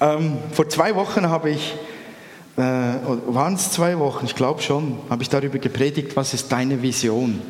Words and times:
Ähm, 0.00 0.38
vor 0.52 0.68
zwei 0.68 0.94
Wochen 0.96 1.28
habe 1.28 1.50
ich, 1.50 1.74
äh, 2.56 2.60
waren 2.60 3.54
es 3.54 3.70
zwei 3.70 3.98
Wochen, 3.98 4.26
ich 4.26 4.34
glaube 4.34 4.60
schon, 4.60 4.98
habe 5.08 5.22
ich 5.22 5.28
darüber 5.28 5.58
gepredigt, 5.58 6.16
was 6.16 6.34
ist 6.34 6.50
deine 6.50 6.82
Vision? 6.82 7.40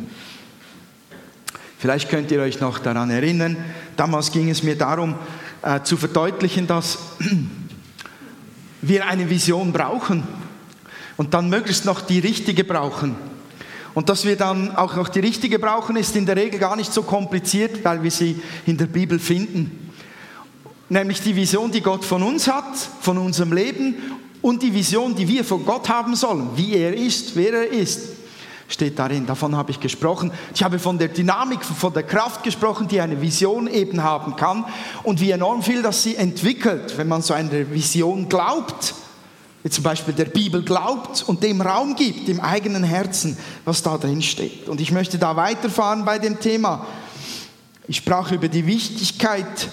Vielleicht 1.79 2.11
könnt 2.11 2.31
ihr 2.31 2.41
euch 2.41 2.61
noch 2.61 2.79
daran 2.79 3.11
erinnern, 3.11 3.57
damals 3.97 4.31
ging 4.31 4.51
es 4.51 4.63
mir 4.63 4.77
darum 4.77 5.15
äh, 5.63 5.81
zu 5.83 5.97
verdeutlichen, 5.97 6.67
dass 6.67 6.99
wir 8.83 9.07
eine 9.07 9.29
Vision 9.31 9.73
brauchen 9.73 10.23
und 11.17 11.33
dann 11.33 11.49
möglichst 11.49 11.87
noch 11.87 12.03
die 12.03 12.19
richtige 12.19 12.65
brauchen. 12.65 13.17
Und 13.95 14.09
dass 14.09 14.25
wir 14.25 14.37
dann 14.37 14.75
auch 14.75 14.97
noch 14.97 15.09
die 15.09 15.21
richtige 15.21 15.59
brauchen, 15.59 15.97
ist 15.97 16.17
in 16.17 16.27
der 16.27 16.37
Regel 16.37 16.59
gar 16.59 16.77
nicht 16.77 16.93
so 16.93 17.05
kompliziert, 17.05 17.85
weil 17.85 18.03
wir 18.03 18.11
sie 18.11 18.41
in 18.67 18.77
der 18.77 18.87
Bibel 18.87 19.19
finden. 19.19 19.84
Nämlich 20.95 21.21
die 21.21 21.35
Vision, 21.35 21.73
die 21.73 21.81
Gott 21.81 22.05
von 22.05 22.23
uns 22.23 22.47
hat, 22.47 22.77
von 23.01 23.19
unserem 23.19 23.53
Leben 23.53 23.97
und 24.43 24.63
die 24.63 24.73
Vision, 24.73 25.17
die 25.17 25.27
wir 25.27 25.43
von 25.43 25.67
Gott 25.67 25.89
haben 25.89 26.15
sollen, 26.15 26.51
wie 26.55 26.77
er 26.77 26.95
ist, 26.95 27.35
wer 27.35 27.53
er 27.53 27.69
ist, 27.69 28.11
steht 28.69 28.97
darin. 28.97 29.27
Davon 29.27 29.57
habe 29.57 29.73
ich 29.73 29.81
gesprochen. 29.81 30.31
Ich 30.55 30.63
habe 30.63 30.79
von 30.79 30.97
der 30.97 31.09
Dynamik, 31.09 31.65
von 31.65 31.93
der 31.93 32.05
Kraft 32.05 32.45
gesprochen, 32.45 32.87
die 32.87 33.01
eine 33.01 33.21
Vision 33.21 33.67
eben 33.67 34.05
haben 34.05 34.37
kann 34.37 34.67
und 35.03 35.21
wie 35.21 35.33
enorm 35.33 35.65
viel 35.65 35.83
das 35.83 36.01
sie 36.01 36.15
entwickelt, 36.15 36.97
wenn 36.97 37.09
man 37.09 37.23
so 37.23 37.35
einer 37.35 37.51
Vision 37.73 38.29
glaubt 38.29 38.95
wie 39.65 39.71
zum 39.71 39.83
Beispiel 39.83 40.15
der 40.15 40.27
Bibel 40.27 40.63
glaubt 40.63 41.25
und 41.27 41.43
dem 41.43 41.61
Raum 41.63 41.97
gibt 41.97 42.29
im 42.29 42.39
eigenen 42.39 42.85
Herzen, 42.85 43.37
was 43.65 43.83
da 43.83 43.97
drin 43.97 44.23
steht. 44.23 44.69
Und 44.69 44.81
ich 44.81 44.93
möchte 44.93 45.19
da 45.19 45.35
weiterfahren 45.35 46.05
bei 46.05 46.19
dem 46.21 46.39
Thema. 46.39 46.87
Ich 47.89 47.97
sprach 47.97 48.31
über 48.31 48.49
die 48.49 48.67
Wichtigkeit, 48.67 49.71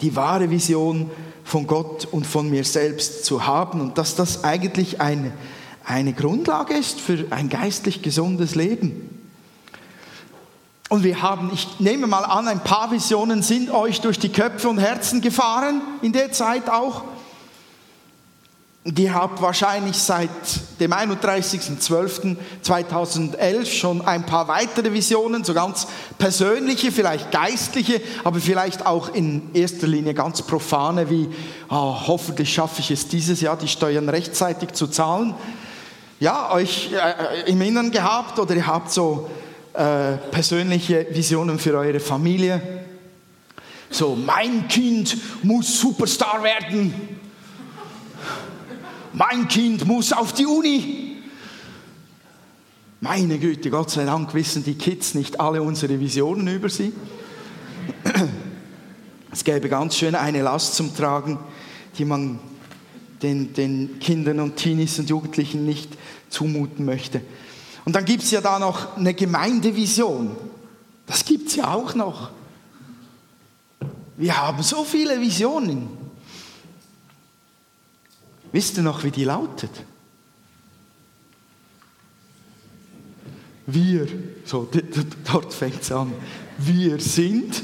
die 0.00 0.14
wahre 0.16 0.50
Vision 0.50 1.10
von 1.44 1.66
Gott 1.66 2.06
und 2.10 2.26
von 2.26 2.50
mir 2.50 2.64
selbst 2.64 3.24
zu 3.24 3.46
haben 3.46 3.80
und 3.80 3.98
dass 3.98 4.14
das 4.14 4.44
eigentlich 4.44 5.00
eine, 5.00 5.32
eine 5.84 6.12
Grundlage 6.12 6.74
ist 6.74 7.00
für 7.00 7.26
ein 7.30 7.48
geistlich 7.48 8.02
gesundes 8.02 8.54
Leben. 8.54 9.16
Und 10.88 11.02
wir 11.02 11.20
haben, 11.22 11.50
ich 11.52 11.80
nehme 11.80 12.06
mal 12.06 12.24
an, 12.24 12.46
ein 12.46 12.62
paar 12.62 12.92
Visionen 12.92 13.42
sind 13.42 13.70
euch 13.70 14.00
durch 14.00 14.18
die 14.18 14.28
Köpfe 14.28 14.68
und 14.68 14.78
Herzen 14.78 15.20
gefahren 15.20 15.80
in 16.02 16.12
der 16.12 16.30
Zeit 16.30 16.68
auch. 16.68 17.02
Die 18.88 19.10
habt 19.10 19.42
wahrscheinlich 19.42 19.98
seit 19.98 20.30
dem 20.78 20.92
31.12.2011 20.92 23.66
schon 23.66 24.00
ein 24.00 24.24
paar 24.24 24.46
weitere 24.46 24.92
Visionen, 24.92 25.42
so 25.42 25.54
ganz 25.54 25.88
persönliche, 26.18 26.92
vielleicht 26.92 27.32
geistliche, 27.32 28.00
aber 28.22 28.38
vielleicht 28.38 28.86
auch 28.86 29.12
in 29.12 29.50
erster 29.54 29.88
Linie 29.88 30.14
ganz 30.14 30.40
profane, 30.42 31.10
wie 31.10 31.28
oh, 31.68 31.96
hoffentlich 32.06 32.54
schaffe 32.54 32.80
ich 32.80 32.92
es 32.92 33.08
dieses 33.08 33.40
Jahr, 33.40 33.56
die 33.56 33.66
Steuern 33.66 34.08
rechtzeitig 34.08 34.74
zu 34.74 34.86
zahlen. 34.86 35.34
Ja, 36.20 36.52
euch 36.52 36.92
äh, 36.92 37.50
im 37.50 37.60
Innern 37.62 37.90
gehabt 37.90 38.38
oder 38.38 38.54
ihr 38.54 38.68
habt 38.68 38.92
so 38.92 39.28
äh, 39.72 40.12
persönliche 40.30 41.08
Visionen 41.10 41.58
für 41.58 41.76
eure 41.76 41.98
Familie. 41.98 42.62
So, 43.90 44.14
mein 44.14 44.68
Kind 44.68 45.16
muss 45.42 45.80
Superstar 45.80 46.40
werden 46.44 47.25
mein 49.16 49.48
Kind 49.48 49.86
muss 49.86 50.12
auf 50.12 50.34
die 50.34 50.44
Uni. 50.44 51.16
Meine 53.00 53.38
Güte, 53.38 53.70
Gott 53.70 53.90
sei 53.90 54.04
Dank 54.04 54.34
wissen 54.34 54.62
die 54.62 54.74
Kids 54.74 55.14
nicht 55.14 55.40
alle 55.40 55.62
unsere 55.62 55.98
Visionen 55.98 56.46
über 56.48 56.68
sie. 56.68 56.92
Es 59.32 59.42
gäbe 59.42 59.70
ganz 59.70 59.96
schön 59.96 60.14
eine 60.14 60.42
Last 60.42 60.74
zum 60.74 60.94
Tragen, 60.94 61.38
die 61.96 62.04
man 62.04 62.40
den, 63.22 63.54
den 63.54 63.98
Kindern 64.00 64.40
und 64.40 64.56
Teenies 64.56 64.98
und 64.98 65.08
Jugendlichen 65.08 65.64
nicht 65.64 65.96
zumuten 66.28 66.84
möchte. 66.84 67.22
Und 67.86 67.96
dann 67.96 68.04
gibt 68.04 68.22
es 68.22 68.30
ja 68.30 68.42
da 68.42 68.58
noch 68.58 68.98
eine 68.98 69.14
Gemeindevision. 69.14 70.36
Das 71.06 71.24
gibt 71.24 71.48
es 71.48 71.56
ja 71.56 71.72
auch 71.72 71.94
noch. 71.94 72.30
Wir 74.18 74.36
haben 74.36 74.62
so 74.62 74.84
viele 74.84 75.18
Visionen. 75.20 75.95
Wisst 78.56 78.78
ihr 78.78 78.82
noch, 78.82 79.04
wie 79.04 79.10
die 79.10 79.24
lautet? 79.24 79.70
Wir, 83.66 84.08
so 84.46 84.66
dort 85.30 85.52
fängt 85.52 85.82
es 85.82 85.92
an, 85.92 86.10
wir 86.56 86.98
sind 86.98 87.62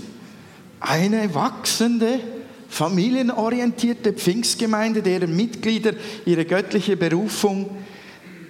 eine 0.80 1.34
wachsende, 1.34 2.20
familienorientierte 2.68 4.12
Pfingstgemeinde, 4.12 5.00
deren 5.00 5.34
Mitglieder 5.34 5.94
ihre 6.26 6.44
göttliche 6.44 6.98
Berufung 6.98 7.74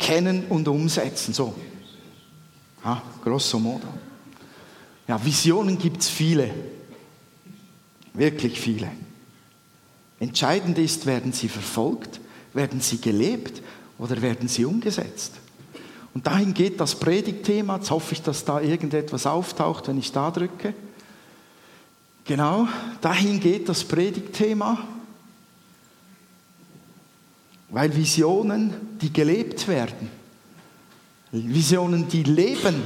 kennen 0.01 0.47
und 0.49 0.67
umsetzen. 0.67 1.35
So, 1.35 1.55
ja, 2.85 3.05
grosso 3.23 3.61
modo. 3.61 3.87
Ja, 5.07 5.25
Visionen 5.25 5.79
gibt 5.79 6.01
es 6.01 6.09
viele, 6.09 6.53
wirklich 8.15 8.59
viele. 8.59 8.91
Entscheidend 10.19 10.77
ist, 10.79 11.07
werden 11.07 11.33
sie 11.33 11.49
verfolgt 11.49 12.19
werden 12.55 12.81
sie 12.81 13.01
gelebt 13.01 13.63
oder 13.99 14.21
werden 14.21 14.49
sie 14.49 14.65
umgesetzt? 14.65 15.33
Und 16.15 16.27
dahin 16.27 16.53
geht 16.53 16.79
das 16.81 16.95
Predigtthema. 16.95 17.77
Jetzt 17.77 17.91
hoffe 17.91 18.13
ich, 18.13 18.23
dass 18.23 18.45
da 18.45 18.61
irgendetwas 18.61 19.27
auftaucht, 19.27 19.89
wenn 19.89 19.99
ich 19.99 20.13
da 20.13 20.31
drücke. 20.31 20.75
Genau, 22.25 22.69
dahin 23.01 23.41
geht 23.41 23.69
das 23.69 23.83
Predigtthema. 23.83 24.79
Weil 27.71 27.97
Visionen, 27.97 28.99
die 29.01 29.13
gelebt 29.13 29.67
werden, 29.67 30.11
Visionen, 31.31 32.07
die 32.07 32.23
leben, 32.23 32.83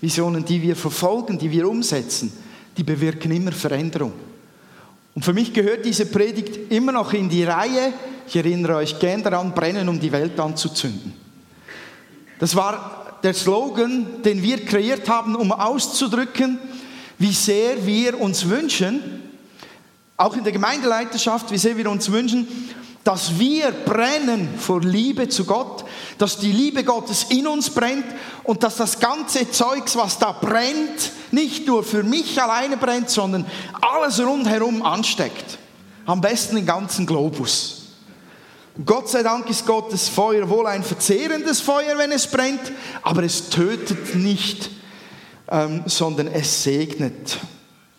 Visionen, 0.00 0.44
die 0.44 0.62
wir 0.62 0.76
verfolgen, 0.76 1.36
die 1.36 1.50
wir 1.50 1.68
umsetzen, 1.68 2.32
die 2.76 2.84
bewirken 2.84 3.32
immer 3.32 3.50
Veränderung. 3.50 4.12
Und 5.14 5.24
für 5.24 5.32
mich 5.32 5.52
gehört 5.52 5.84
diese 5.84 6.06
Predigt 6.06 6.70
immer 6.72 6.92
noch 6.92 7.12
in 7.12 7.28
die 7.28 7.42
Reihe 7.42 7.92
ich 8.30 8.36
erinnere 8.36 8.76
euch 8.76 9.00
gern 9.00 9.24
daran, 9.24 9.52
brennen, 9.52 9.88
um 9.88 9.98
die 9.98 10.12
Welt 10.12 10.38
anzuzünden. 10.38 11.12
Das 12.38 12.54
war 12.54 13.18
der 13.24 13.34
Slogan, 13.34 14.22
den 14.22 14.40
wir 14.40 14.64
kreiert 14.64 15.08
haben, 15.08 15.34
um 15.34 15.50
auszudrücken, 15.50 16.60
wie 17.18 17.32
sehr 17.32 17.84
wir 17.84 18.20
uns 18.20 18.48
wünschen, 18.48 19.02
auch 20.16 20.36
in 20.36 20.44
der 20.44 20.52
Gemeindeleiterschaft, 20.52 21.50
wie 21.50 21.58
sehr 21.58 21.76
wir 21.76 21.90
uns 21.90 22.08
wünschen, 22.12 22.46
dass 23.02 23.36
wir 23.36 23.72
brennen 23.72 24.48
vor 24.56 24.80
Liebe 24.80 25.28
zu 25.28 25.44
Gott, 25.44 25.84
dass 26.16 26.38
die 26.38 26.52
Liebe 26.52 26.84
Gottes 26.84 27.26
in 27.30 27.48
uns 27.48 27.68
brennt 27.68 28.06
und 28.44 28.62
dass 28.62 28.76
das 28.76 29.00
ganze 29.00 29.50
Zeugs, 29.50 29.96
was 29.96 30.20
da 30.20 30.30
brennt, 30.30 31.10
nicht 31.32 31.66
nur 31.66 31.82
für 31.82 32.04
mich 32.04 32.40
alleine 32.40 32.76
brennt, 32.76 33.10
sondern 33.10 33.44
alles 33.80 34.20
rundherum 34.20 34.82
ansteckt. 34.82 35.58
Am 36.06 36.20
besten 36.20 36.54
den 36.54 36.66
ganzen 36.66 37.06
Globus. 37.06 37.79
Gott 38.84 39.08
sei 39.08 39.22
Dank 39.22 39.48
ist 39.50 39.66
Gottes 39.66 40.08
Feuer 40.08 40.48
wohl 40.48 40.66
ein 40.66 40.82
verzehrendes 40.82 41.60
Feuer, 41.60 41.98
wenn 41.98 42.12
es 42.12 42.26
brennt, 42.26 42.72
aber 43.02 43.24
es 43.24 43.50
tötet 43.50 44.14
nicht, 44.14 44.70
ähm, 45.50 45.82
sondern 45.86 46.28
es 46.28 46.62
segnet. 46.62 47.38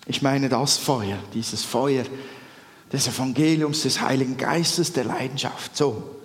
Ich 0.07 0.21
meine 0.21 0.49
das 0.49 0.77
Feuer, 0.77 1.17
dieses 1.33 1.63
Feuer 1.63 2.05
des 2.91 3.07
Evangeliums, 3.07 3.83
des 3.83 4.01
Heiligen 4.01 4.37
Geistes, 4.37 4.93
der 4.93 5.03
Leidenschaft. 5.03 5.77
So. 5.77 6.15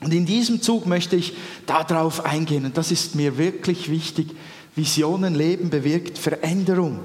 Und 0.00 0.12
in 0.12 0.26
diesem 0.26 0.60
Zug 0.60 0.86
möchte 0.86 1.16
ich 1.16 1.34
darauf 1.66 2.24
eingehen, 2.24 2.64
und 2.66 2.76
das 2.76 2.90
ist 2.90 3.14
mir 3.14 3.38
wirklich 3.38 3.90
wichtig. 3.90 4.34
Visionen 4.74 5.34
leben 5.34 5.70
bewirkt 5.70 6.18
Veränderung. 6.18 7.00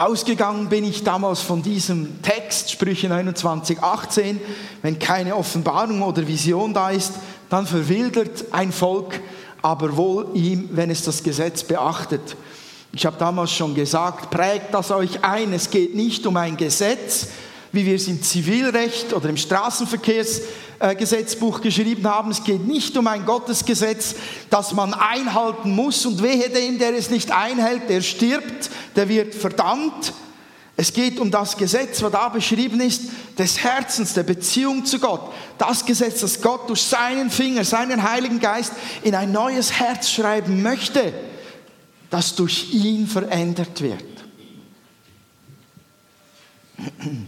Ausgegangen 0.00 0.68
bin 0.70 0.84
ich 0.84 1.04
damals 1.04 1.42
von 1.42 1.62
diesem 1.62 2.22
Text, 2.22 2.70
Sprüche 2.70 3.10
29, 3.10 3.82
18. 3.82 4.40
Wenn 4.80 4.98
keine 4.98 5.36
Offenbarung 5.36 6.00
oder 6.00 6.26
Vision 6.26 6.72
da 6.72 6.88
ist, 6.88 7.12
dann 7.50 7.66
verwildert 7.66 8.46
ein 8.50 8.72
Volk, 8.72 9.20
aber 9.60 9.94
wohl 9.98 10.28
ihm, 10.32 10.70
wenn 10.72 10.88
es 10.88 11.02
das 11.02 11.22
Gesetz 11.22 11.64
beachtet. 11.64 12.34
Ich 12.92 13.04
habe 13.04 13.18
damals 13.18 13.52
schon 13.52 13.74
gesagt, 13.74 14.30
prägt 14.30 14.72
das 14.72 14.90
euch 14.90 15.22
ein. 15.22 15.52
Es 15.52 15.68
geht 15.68 15.94
nicht 15.94 16.26
um 16.26 16.38
ein 16.38 16.56
Gesetz, 16.56 17.26
wie 17.70 17.84
wir 17.84 17.96
es 17.96 18.08
im 18.08 18.22
Zivilrecht 18.22 19.12
oder 19.12 19.28
im 19.28 19.36
Straßenverkehrsgesetzbuch 19.36 21.60
geschrieben 21.60 22.08
haben. 22.08 22.30
Es 22.30 22.42
geht 22.42 22.66
nicht 22.66 22.96
um 22.96 23.06
ein 23.06 23.26
Gottesgesetz, 23.26 24.14
das 24.48 24.72
man 24.72 24.94
einhalten 24.94 25.72
muss 25.72 26.06
und 26.06 26.22
wehe 26.22 26.48
dem, 26.48 26.78
der 26.78 26.96
es 26.96 27.10
nicht 27.10 27.32
einhält, 27.32 27.90
der 27.90 28.00
stirbt, 28.00 28.69
der 28.96 29.08
wird 29.08 29.34
verdammt. 29.34 30.12
Es 30.76 30.92
geht 30.92 31.18
um 31.18 31.30
das 31.30 31.56
Gesetz, 31.56 32.00
was 32.02 32.12
da 32.12 32.28
beschrieben 32.28 32.80
ist, 32.80 33.10
des 33.38 33.58
Herzens, 33.58 34.14
der 34.14 34.22
Beziehung 34.22 34.84
zu 34.84 34.98
Gott. 34.98 35.32
Das 35.58 35.84
Gesetz, 35.84 36.20
das 36.20 36.40
Gott 36.40 36.68
durch 36.68 36.82
seinen 36.82 37.30
Finger, 37.30 37.64
seinen 37.64 38.02
Heiligen 38.02 38.40
Geist 38.40 38.72
in 39.02 39.14
ein 39.14 39.30
neues 39.30 39.72
Herz 39.72 40.10
schreiben 40.10 40.62
möchte, 40.62 41.12
das 42.08 42.34
durch 42.34 42.72
ihn 42.72 43.06
verändert 43.06 43.80
wird. 43.80 44.04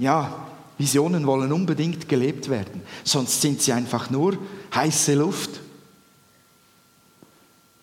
Ja, 0.00 0.46
Visionen 0.78 1.26
wollen 1.26 1.52
unbedingt 1.52 2.08
gelebt 2.08 2.48
werden, 2.48 2.82
sonst 3.02 3.42
sind 3.42 3.60
sie 3.60 3.72
einfach 3.72 4.10
nur 4.10 4.38
heiße 4.72 5.14
Luft. 5.14 5.60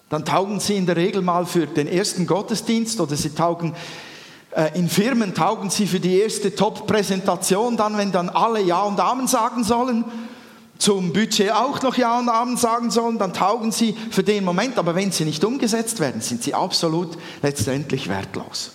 Dann 0.09 0.25
taugen 0.25 0.59
sie 0.59 0.75
in 0.75 0.85
der 0.85 0.95
Regel 0.95 1.21
mal 1.21 1.45
für 1.45 1.65
den 1.65 1.87
ersten 1.87 2.27
Gottesdienst 2.27 2.99
oder 2.99 3.15
sie 3.15 3.31
taugen 3.33 3.75
äh, 4.55 4.77
in 4.77 4.87
Firmen 4.87 5.33
taugen 5.33 5.69
sie 5.69 5.85
für 5.85 5.99
die 5.99 6.19
erste 6.19 6.55
Top-Präsentation, 6.55 7.75
dann 7.75 7.97
wenn 7.97 8.11
dann 8.11 8.29
alle 8.29 8.61
Ja 8.61 8.83
und 8.83 8.99
Amen 8.99 9.27
sagen 9.27 9.63
sollen, 9.63 10.05
zum 10.77 11.13
Budget 11.13 11.51
auch 11.51 11.81
noch 11.81 11.97
Ja 11.97 12.19
und 12.19 12.29
Amen 12.29 12.57
sagen 12.57 12.89
sollen, 12.89 13.17
dann 13.17 13.33
taugen 13.33 13.71
sie 13.71 13.95
für 14.11 14.23
den 14.23 14.45
Moment, 14.45 14.77
aber 14.77 14.95
wenn 14.95 15.11
sie 15.11 15.25
nicht 15.25 15.43
umgesetzt 15.43 15.99
werden, 15.99 16.21
sind 16.21 16.43
sie 16.43 16.53
absolut 16.53 17.17
letztendlich 17.41 18.07
wertlos. 18.07 18.71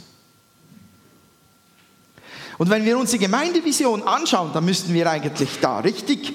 Und 2.58 2.68
wenn 2.68 2.84
wir 2.84 2.98
uns 2.98 3.12
die 3.12 3.18
Gemeindevision 3.18 4.02
anschauen, 4.02 4.50
dann 4.52 4.66
müssten 4.66 4.92
wir 4.92 5.10
eigentlich 5.10 5.60
da 5.62 5.78
richtig 5.78 6.34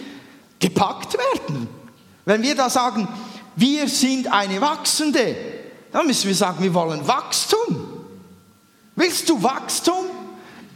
gepackt 0.59 1.15
werden. 1.15 1.67
Wenn 2.25 2.41
wir 2.41 2.55
da 2.55 2.71
sagen, 2.71 3.07
wir 3.55 3.87
sind 3.87 4.31
eine 4.31 4.59
wachsende, 4.61 5.35
dann 5.91 6.07
müssen 6.07 6.27
wir 6.27 6.35
sagen, 6.35 6.61
wir 6.61 6.73
wollen 6.73 7.07
Wachstum. 7.07 8.05
Willst 8.95 9.29
du 9.29 9.41
Wachstum? 9.41 10.05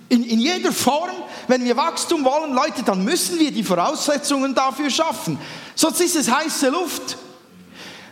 In, 0.07 0.23
in 0.23 0.39
jeder 0.39 0.71
Form, 0.71 1.11
wenn 1.47 1.63
wir 1.63 1.77
Wachstum 1.77 2.23
wollen, 2.23 2.53
Leute, 2.53 2.83
dann 2.83 3.03
müssen 3.03 3.37
wir 3.39 3.51
die 3.51 3.63
Voraussetzungen 3.63 4.55
dafür 4.55 4.89
schaffen. 4.89 5.37
Sonst 5.75 6.01
ist 6.01 6.15
es 6.15 6.31
heiße 6.31 6.69
Luft. 6.69 7.17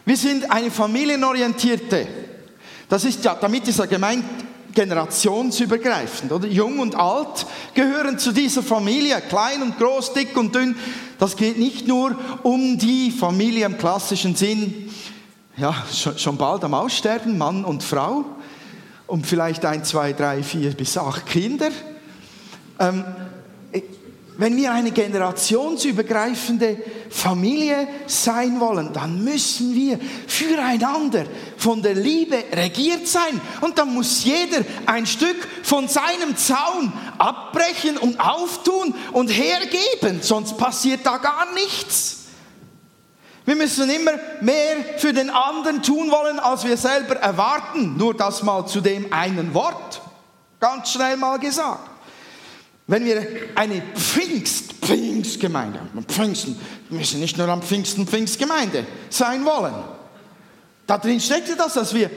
Wir 0.06 0.16
sind 0.16 0.50
eine 0.52 0.70
familienorientierte. 0.70 2.08
Das 2.88 3.04
ist 3.04 3.26
ja, 3.26 3.36
damit 3.36 3.68
ist 3.68 3.80
er 3.80 3.88
gemeint, 3.88 4.24
generationsübergreifend, 4.78 6.32
oder? 6.32 6.48
Jung 6.48 6.78
und 6.78 6.94
alt 6.94 7.48
gehören 7.74 8.20
zu 8.20 8.32
dieser 8.32 8.62
Familie, 8.62 9.20
klein 9.22 9.64
und 9.64 9.80
groß, 9.80 10.14
dick 10.14 10.38
und 10.38 10.54
dünn. 10.54 10.76
Das 11.18 11.36
geht 11.36 11.58
nicht 11.58 11.88
nur 11.88 12.16
um 12.44 12.78
die 12.78 13.10
Familie 13.10 13.66
im 13.66 13.80
klassischen 13.80 14.36
Sinn, 14.36 14.92
ja, 15.58 15.74
schon 15.92 16.38
bald 16.38 16.64
am 16.64 16.76
Aussterben, 16.76 17.40
Mann 17.40 17.66
und 17.66 17.82
Frau, 17.82 18.24
und 19.08 19.26
vielleicht 19.26 19.66
ein, 19.66 19.84
zwei, 19.84 20.14
drei, 20.14 20.44
vier 20.44 20.70
bis 20.74 20.96
acht 20.96 21.26
Kinder. 21.26 21.70
Ähm, 22.80 23.04
wenn 24.38 24.56
wir 24.56 24.72
eine 24.72 24.92
generationsübergreifende 24.92 26.78
Familie 27.10 27.88
sein 28.06 28.60
wollen, 28.60 28.94
dann 28.94 29.24
müssen 29.24 29.74
wir 29.74 30.00
füreinander 30.28 31.26
von 31.58 31.82
der 31.82 31.96
Liebe 31.96 32.44
regiert 32.54 33.08
sein. 33.08 33.42
Und 33.62 33.80
dann 33.80 33.94
muss 33.94 34.24
jeder 34.24 34.64
ein 34.86 35.08
Stück 35.08 35.48
von 35.64 35.88
seinem 35.88 36.38
Zaun 36.38 36.94
abbrechen 37.18 37.98
und 37.98 38.20
auftun 38.20 38.94
und 39.12 39.30
hergeben, 39.30 40.22
sonst 40.22 40.58
passiert 40.58 41.06
da 41.06 41.18
gar 41.18 41.52
nichts. 41.54 42.18
Wir 43.46 43.56
müssen 43.56 43.90
immer 43.90 44.12
mehr 44.42 44.76
für 44.98 45.14
den 45.14 45.30
anderen 45.30 45.82
tun 45.82 46.12
wollen, 46.12 46.38
als 46.38 46.66
wir 46.66 46.76
selber 46.76 47.16
erwarten. 47.16 47.96
Nur 47.96 48.14
das 48.14 48.44
mal 48.44 48.68
zu 48.68 48.82
dem 48.82 49.12
einen 49.14 49.54
Wort. 49.54 50.02
Ganz 50.60 50.92
schnell 50.92 51.16
mal 51.16 51.40
gesagt. 51.40 51.87
Wenn 52.88 53.04
wir 53.04 53.28
eine 53.56 53.82
Pfingst, 53.96 54.74
Pfingstgemeinde, 54.82 55.82
Pfingsten, 56.08 56.58
wir 56.90 56.98
müssen 56.98 57.20
nicht 57.20 57.38
nur 57.38 57.50
am 57.50 57.62
Pfingsten 57.62 58.08
Pfingstgemeinde 58.08 58.86
sein 59.10 59.44
wollen. 59.44 59.76
Da 60.86 60.98
drin 60.98 61.20
steckt 61.20 61.50
das, 61.60 61.74
dass 61.74 61.94
wir 61.94 62.10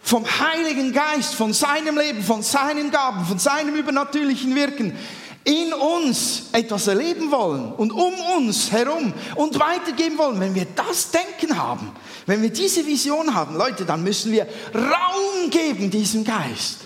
vom 0.00 0.24
Heiligen 0.24 0.92
Geist, 0.92 1.34
von 1.34 1.52
seinem 1.52 1.98
Leben, 1.98 2.22
von 2.22 2.42
seinen 2.42 2.90
Gaben, 2.90 3.24
von 3.26 3.38
seinem 3.38 3.74
übernatürlichen 3.74 4.54
Wirken 4.54 4.96
in 5.44 5.74
uns 5.74 6.44
etwas 6.52 6.86
erleben 6.86 7.30
wollen 7.30 7.72
und 7.72 7.92
um 7.92 8.14
uns 8.38 8.72
herum 8.72 9.12
und 9.34 9.60
weitergeben 9.60 10.16
wollen. 10.16 10.40
Wenn 10.40 10.54
wir 10.54 10.66
das 10.74 11.10
Denken 11.10 11.58
haben, 11.58 11.92
wenn 12.24 12.40
wir 12.40 12.50
diese 12.50 12.86
Vision 12.86 13.34
haben, 13.34 13.56
Leute, 13.56 13.84
dann 13.84 14.02
müssen 14.02 14.32
wir 14.32 14.46
Raum 14.74 15.50
geben 15.50 15.90
diesem 15.90 16.24
Geist. 16.24 16.83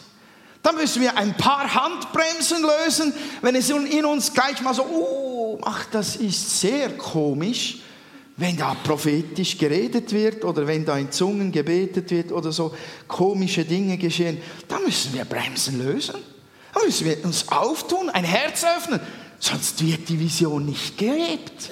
Dann 0.62 0.76
müssen 0.76 1.02
wir 1.02 1.16
ein 1.16 1.36
paar 1.36 1.72
Handbremsen 1.72 2.62
lösen, 2.62 3.12
wenn 3.42 3.54
es 3.54 3.70
in 3.70 4.04
uns 4.04 4.32
gleich 4.32 4.60
mal 4.60 4.74
so, 4.74 4.82
oh, 4.82 5.60
ach, 5.62 5.86
das 5.92 6.16
ist 6.16 6.60
sehr 6.60 6.96
komisch, 6.96 7.78
wenn 8.36 8.56
da 8.56 8.74
prophetisch 8.74 9.58
geredet 9.58 10.12
wird 10.12 10.44
oder 10.44 10.66
wenn 10.66 10.84
da 10.84 10.96
in 10.96 11.10
Zungen 11.10 11.50
gebetet 11.50 12.10
wird 12.10 12.32
oder 12.32 12.52
so 12.52 12.74
komische 13.06 13.64
Dinge 13.64 13.98
geschehen, 13.98 14.40
dann 14.68 14.84
müssen 14.84 15.12
wir 15.12 15.24
Bremsen 15.24 15.78
lösen. 15.84 16.14
Dann 16.72 16.84
müssen 16.84 17.06
wir 17.06 17.24
uns 17.24 17.48
auftun, 17.48 18.10
ein 18.10 18.24
Herz 18.24 18.64
öffnen, 18.64 19.00
sonst 19.40 19.84
wird 19.84 20.08
die 20.08 20.20
Vision 20.20 20.66
nicht 20.66 20.96
gelebt. 20.96 21.70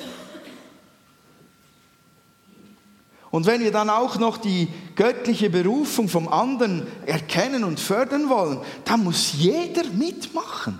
Und 3.36 3.44
wenn 3.44 3.60
wir 3.60 3.70
dann 3.70 3.90
auch 3.90 4.18
noch 4.18 4.38
die 4.38 4.66
göttliche 4.94 5.50
Berufung 5.50 6.08
vom 6.08 6.26
anderen 6.26 6.86
erkennen 7.04 7.64
und 7.64 7.78
fördern 7.78 8.30
wollen, 8.30 8.62
dann 8.86 9.04
muss 9.04 9.34
jeder 9.34 9.84
mitmachen. 9.92 10.78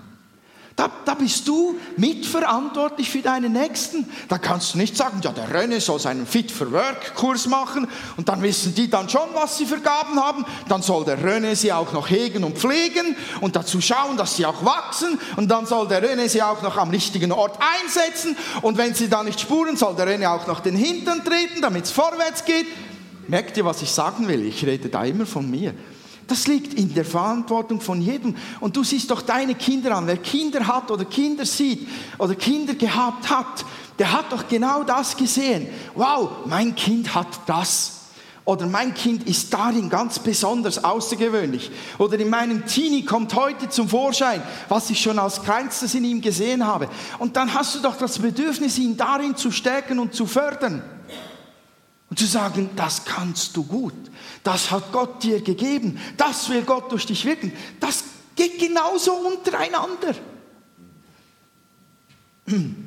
Da, 0.77 0.91
da, 1.05 1.15
bist 1.15 1.47
du 1.47 1.75
mitverantwortlich 1.95 3.09
für 3.09 3.23
deinen 3.23 3.53
Nächsten. 3.53 4.07
Da 4.29 4.37
kannst 4.37 4.75
du 4.75 4.77
nicht 4.77 4.95
sagen, 4.95 5.21
ja, 5.23 5.31
der 5.31 5.49
René 5.49 5.81
soll 5.81 5.99
seinen 5.99 6.27
Fit 6.27 6.51
for 6.51 6.71
Work 6.71 7.15
Kurs 7.15 7.47
machen 7.47 7.87
und 8.15 8.29
dann 8.29 8.43
wissen 8.43 8.75
die 8.75 8.87
dann 8.87 9.09
schon, 9.09 9.27
was 9.33 9.57
sie 9.57 9.65
für 9.65 9.81
Gaben 9.81 10.23
haben. 10.23 10.45
Dann 10.69 10.83
soll 10.83 11.03
der 11.03 11.17
René 11.17 11.55
sie 11.55 11.73
auch 11.73 11.93
noch 11.93 12.11
hegen 12.11 12.43
und 12.43 12.59
pflegen 12.59 13.15
und 13.41 13.55
dazu 13.55 13.81
schauen, 13.81 14.17
dass 14.17 14.35
sie 14.35 14.45
auch 14.45 14.63
wachsen. 14.63 15.17
Und 15.35 15.49
dann 15.49 15.65
soll 15.65 15.87
der 15.87 16.03
René 16.03 16.29
sie 16.29 16.43
auch 16.43 16.61
noch 16.61 16.77
am 16.77 16.91
richtigen 16.91 17.31
Ort 17.31 17.57
einsetzen. 17.81 18.37
Und 18.61 18.77
wenn 18.77 18.93
sie 18.93 19.09
da 19.09 19.23
nicht 19.23 19.39
spuren, 19.39 19.77
soll 19.77 19.95
der 19.95 20.07
René 20.07 20.29
auch 20.29 20.45
noch 20.45 20.59
den 20.59 20.75
Hintern 20.75 21.25
treten, 21.25 21.59
damit 21.59 21.85
es 21.85 21.91
vorwärts 21.91 22.45
geht. 22.45 22.67
Merkt 23.27 23.57
ihr, 23.57 23.65
was 23.65 23.81
ich 23.81 23.89
sagen 23.89 24.27
will? 24.27 24.45
Ich 24.45 24.63
rede 24.63 24.89
da 24.89 25.03
immer 25.03 25.25
von 25.25 25.49
mir. 25.49 25.73
Das 26.27 26.45
liegt 26.45 26.73
in 26.73 26.93
der 26.93 27.05
Verantwortung 27.05 27.79
von 27.79 28.01
jedem. 28.01 28.35
Und 28.59 28.75
du 28.75 28.83
siehst 28.83 29.09
doch 29.09 29.21
deine 29.21 29.55
Kinder 29.55 29.95
an. 29.95 30.07
Wer 30.07 30.17
Kinder 30.17 30.67
hat 30.67 30.91
oder 30.91 31.05
Kinder 31.05 31.45
sieht 31.45 31.87
oder 32.17 32.35
Kinder 32.35 32.75
gehabt 32.75 33.29
hat, 33.29 33.65
der 33.97 34.11
hat 34.11 34.31
doch 34.31 34.47
genau 34.47 34.83
das 34.83 35.15
gesehen. 35.15 35.67
Wow, 35.95 36.45
mein 36.45 36.75
Kind 36.75 37.15
hat 37.15 37.27
das. 37.45 37.93
Oder 38.43 38.65
mein 38.65 38.93
Kind 38.93 39.27
ist 39.27 39.53
darin 39.53 39.89
ganz 39.89 40.19
besonders 40.19 40.81
außergewöhnlich. 40.81 41.69
Oder 41.97 42.17
in 42.17 42.29
meinem 42.29 42.65
Teenie 42.65 43.03
kommt 43.03 43.33
heute 43.35 43.67
zum 43.67 43.89
Vorschein, 43.89 44.41
was 44.69 44.89
ich 44.89 45.01
schon 45.01 45.19
als 45.19 45.43
Kleinstes 45.43 45.93
in 45.95 46.05
ihm 46.05 46.21
gesehen 46.21 46.65
habe. 46.65 46.87
Und 47.19 47.35
dann 47.35 47.53
hast 47.53 47.75
du 47.75 47.79
doch 47.79 47.97
das 47.97 48.19
Bedürfnis, 48.19 48.77
ihn 48.77 48.95
darin 48.95 49.35
zu 49.35 49.51
stärken 49.51 49.99
und 49.99 50.13
zu 50.13 50.25
fördern. 50.25 50.81
Und 52.17 52.21
zu 52.21 52.31
sagen, 52.31 52.71
das 52.75 53.05
kannst 53.05 53.55
du 53.55 53.63
gut. 53.63 53.93
Das 54.43 54.71
hat 54.71 54.91
Gott 54.91 55.21
dir 55.21 55.39
gegeben. 55.39 55.99
Das 56.17 56.49
will 56.49 56.63
Gott 56.63 56.91
durch 56.91 57.05
dich 57.05 57.23
wirken. 57.25 57.53
Das 57.79 58.03
geht 58.35 58.57
genauso 58.57 59.13
untereinander. 59.13 60.15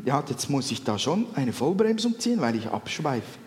Ja, 0.05 0.25
jetzt 0.29 0.51
muss 0.51 0.69
ich 0.73 0.83
da 0.83 0.99
schon 0.99 1.27
eine 1.37 1.53
Vollbremsung 1.53 2.19
ziehen, 2.19 2.41
weil 2.41 2.57
ich 2.57 2.67
abschweife. 2.67 3.39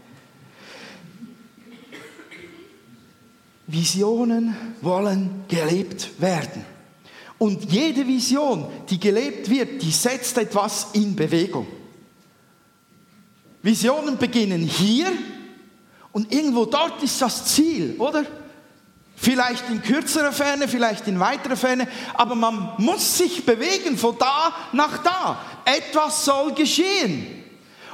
Visionen 3.67 4.55
wollen 4.79 5.43
gelebt 5.49 6.21
werden. 6.21 6.63
Und 7.37 7.69
jede 7.69 8.07
Vision, 8.07 8.67
die 8.89 9.01
gelebt 9.01 9.49
wird, 9.49 9.81
die 9.81 9.91
setzt 9.91 10.37
etwas 10.37 10.91
in 10.93 11.13
Bewegung. 11.13 11.67
Visionen 13.61 14.17
beginnen 14.17 14.61
hier 14.61 15.11
und 16.13 16.32
irgendwo 16.32 16.65
dort 16.65 17.03
ist 17.03 17.22
das 17.22 17.46
Ziel, 17.46 17.96
oder? 17.98 18.24
Vielleicht 19.15 19.70
in 19.70 19.82
kürzerer 19.82 20.32
Ferne, 20.32 20.67
vielleicht 20.67 21.08
in 21.08 21.20
weiterer 21.20 21.55
Ferne, 21.58 21.88
aber 22.13 22.36
man 22.36 22.74
muss 22.77 23.17
sich 23.17 23.46
bewegen 23.46 23.98
von 23.98 24.17
da 24.17 24.53
nach 24.74 25.00
da. 25.00 25.41
Etwas 25.65 26.24
soll 26.24 26.53
geschehen. 26.53 27.43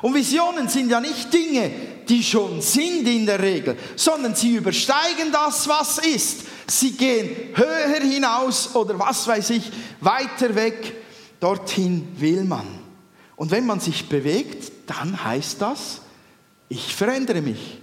Und 0.02 0.14
Visionen 0.14 0.68
sind 0.68 0.90
ja 0.90 1.00
nicht 1.00 1.34
Dinge, 1.34 1.72
die 2.08 2.24
schon 2.24 2.62
sind 2.62 3.08
in 3.08 3.26
der 3.26 3.42
Regel, 3.42 3.78
sondern 3.96 4.36
sie 4.36 4.56
übersteigen 4.56 5.32
das, 5.32 5.68
was 5.68 6.00
ist. 6.00 6.42
Sie 6.68 6.92
gehen 6.92 7.30
höher 7.54 8.02
hinaus 8.02 8.76
oder 8.76 8.98
was 8.98 9.28
weiß 9.28 9.52
ich, 9.52 9.72
weiter 10.02 10.56
weg. 10.56 10.96
Dorthin 11.40 12.08
will 12.18 12.44
man. 12.44 12.68
Und 13.36 13.52
wenn 13.52 13.66
man 13.66 13.80
sich 13.80 14.10
bewegt, 14.10 14.72
dann 14.88 15.24
heißt 15.24 15.62
das, 15.62 16.02
ich 16.68 16.96
verändere 16.96 17.42
mich. 17.42 17.80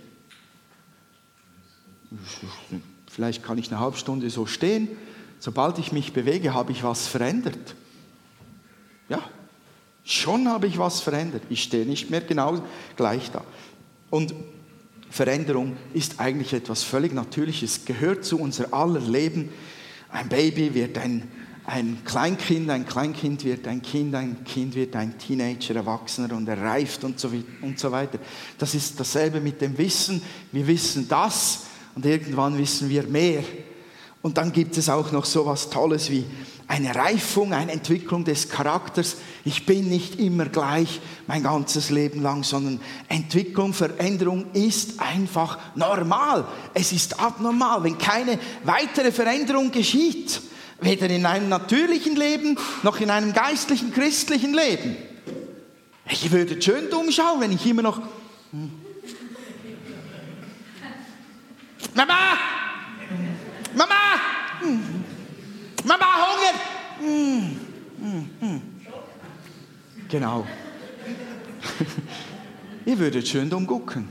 Vielleicht 3.10 3.42
kann 3.42 3.58
ich 3.58 3.70
eine 3.70 3.80
halbe 3.80 3.96
Stunde 3.96 4.28
so 4.30 4.46
stehen. 4.46 4.88
Sobald 5.38 5.78
ich 5.78 5.92
mich 5.92 6.12
bewege, 6.12 6.54
habe 6.54 6.72
ich 6.72 6.82
was 6.82 7.06
verändert. 7.06 7.74
Ja, 9.08 9.22
schon 10.04 10.48
habe 10.48 10.66
ich 10.66 10.78
was 10.78 11.00
verändert. 11.00 11.42
Ich 11.48 11.62
stehe 11.62 11.86
nicht 11.86 12.10
mehr 12.10 12.20
genau 12.20 12.62
gleich 12.96 13.30
da. 13.30 13.44
Und 14.10 14.34
Veränderung 15.10 15.76
ist 15.94 16.20
eigentlich 16.20 16.52
etwas 16.52 16.82
völlig 16.82 17.14
Natürliches, 17.14 17.84
gehört 17.84 18.24
zu 18.24 18.38
unser 18.38 18.72
aller 18.74 19.00
Leben. 19.00 19.50
Ein 20.10 20.28
Baby 20.28 20.74
wird 20.74 20.98
ein, 20.98 21.28
ein 21.64 21.98
Kleinkind, 22.04 22.70
ein 22.70 22.86
Kleinkind 22.86 23.44
wird 23.44 23.66
ein 23.66 23.82
Kind, 23.82 24.14
ein 24.14 24.44
Kind 24.44 24.74
wird 24.74 24.94
ein 24.96 25.18
Teenager, 25.18 25.76
Erwachsener 25.76 26.34
und 26.34 26.48
er 26.48 26.60
reift 26.60 27.04
und 27.04 27.18
so, 27.18 27.30
und 27.62 27.78
so 27.78 27.90
weiter. 27.90 28.18
Das 28.58 28.74
ist 28.74 28.98
dasselbe 28.98 29.40
mit 29.40 29.60
dem 29.60 29.76
Wissen. 29.78 30.22
Wir 30.52 30.66
wissen 30.66 31.08
das 31.08 31.66
und 31.96 32.04
irgendwann 32.04 32.58
wissen 32.58 32.88
wir 32.90 33.04
mehr. 33.04 33.42
Und 34.22 34.38
dann 34.38 34.52
gibt 34.52 34.76
es 34.76 34.88
auch 34.88 35.12
noch 35.12 35.24
so 35.24 35.46
was 35.46 35.70
Tolles 35.70 36.10
wie 36.10 36.24
eine 36.68 36.94
Reifung, 36.94 37.52
eine 37.52 37.72
Entwicklung 37.72 38.24
des 38.24 38.48
Charakters. 38.48 39.16
Ich 39.44 39.66
bin 39.66 39.88
nicht 39.88 40.20
immer 40.20 40.46
gleich 40.46 41.00
mein 41.26 41.44
ganzes 41.44 41.90
Leben 41.90 42.22
lang, 42.22 42.42
sondern 42.42 42.80
Entwicklung, 43.08 43.72
Veränderung 43.72 44.46
ist 44.52 45.00
einfach 45.00 45.58
normal. 45.74 46.46
Es 46.74 46.92
ist 46.92 47.18
abnormal, 47.20 47.82
wenn 47.84 47.98
keine 47.98 48.38
weitere 48.64 49.10
Veränderung 49.10 49.70
geschieht. 49.70 50.42
Weder 50.80 51.08
in 51.08 51.24
einem 51.24 51.48
natürlichen 51.48 52.16
Leben 52.16 52.58
noch 52.82 53.00
in 53.00 53.10
einem 53.10 53.32
geistlichen, 53.32 53.92
christlichen 53.92 54.52
Leben. 54.52 54.96
Ich 56.10 56.30
würde 56.30 56.60
schön 56.60 56.90
dumm 56.90 57.10
schauen, 57.10 57.40
wenn 57.40 57.52
ich 57.52 57.64
immer 57.64 57.82
noch. 57.82 58.02
Mama! 61.96 62.36
Mama! 63.74 63.94
Hm. 64.60 65.04
Mama, 65.82 66.06
Hunger! 66.20 66.54
Hm. 67.00 67.66
Genau. 70.08 70.46
Ihr 72.86 72.98
würdet 72.98 73.26
schön 73.26 73.48
dumm 73.48 73.66
gucken. 73.66 74.08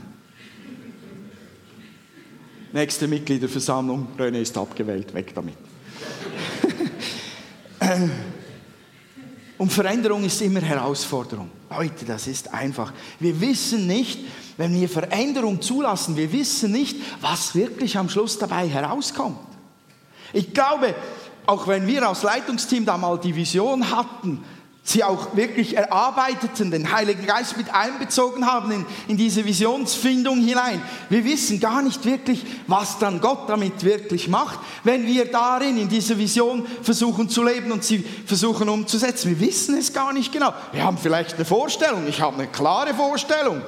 Nächste 2.72 3.06
Mitgliederversammlung, 3.06 4.08
René 4.18 4.42
ist 4.42 4.58
abgewählt, 4.58 5.14
weg 5.14 5.32
damit. 5.34 5.56
Und 9.58 9.72
Veränderung 9.72 10.24
ist 10.24 10.40
immer 10.42 10.60
Herausforderung. 10.60 11.50
Leute, 11.70 12.04
das 12.04 12.26
ist 12.26 12.52
einfach. 12.52 12.92
Wir 13.18 13.40
wissen 13.40 13.86
nicht, 13.86 14.20
wenn 14.56 14.78
wir 14.78 14.88
Veränderung 14.88 15.62
zulassen, 15.62 16.16
wir 16.16 16.30
wissen 16.32 16.72
nicht, 16.72 16.96
was 17.20 17.54
wirklich 17.54 17.96
am 17.96 18.08
Schluss 18.08 18.38
dabei 18.38 18.68
herauskommt. 18.68 19.38
Ich 20.32 20.52
glaube, 20.52 20.94
auch 21.46 21.66
wenn 21.68 21.86
wir 21.86 22.06
als 22.06 22.22
Leitungsteam 22.22 22.84
da 22.84 22.98
mal 22.98 23.18
die 23.18 23.34
Vision 23.34 23.90
hatten, 23.90 24.44
sie 24.88 25.02
auch 25.02 25.34
wirklich 25.34 25.76
erarbeiteten, 25.76 26.70
den 26.70 26.92
Heiligen 26.92 27.26
Geist 27.26 27.56
mit 27.56 27.74
einbezogen 27.74 28.46
haben 28.46 28.70
in, 28.70 28.86
in, 29.08 29.16
diese 29.16 29.44
Visionsfindung 29.44 30.38
hinein. 30.38 30.80
Wir 31.10 31.24
wissen 31.24 31.58
gar 31.58 31.82
nicht 31.82 32.04
wirklich, 32.04 32.46
was 32.68 32.98
dann 33.00 33.20
Gott 33.20 33.48
damit 33.48 33.82
wirklich 33.82 34.28
macht, 34.28 34.60
wenn 34.84 35.04
wir 35.04 35.24
darin 35.24 35.76
in 35.76 35.88
dieser 35.88 36.16
Vision 36.18 36.64
versuchen 36.82 37.28
zu 37.28 37.42
leben 37.42 37.72
und 37.72 37.82
sie 37.82 37.98
versuchen 38.26 38.68
umzusetzen. 38.68 39.30
Wir 39.30 39.40
wissen 39.40 39.76
es 39.76 39.92
gar 39.92 40.12
nicht 40.12 40.32
genau. 40.32 40.54
Wir 40.72 40.84
haben 40.84 40.98
vielleicht 40.98 41.34
eine 41.34 41.44
Vorstellung, 41.44 42.06
ich 42.08 42.20
habe 42.20 42.36
eine 42.36 42.46
klare 42.46 42.94
Vorstellung, 42.94 43.62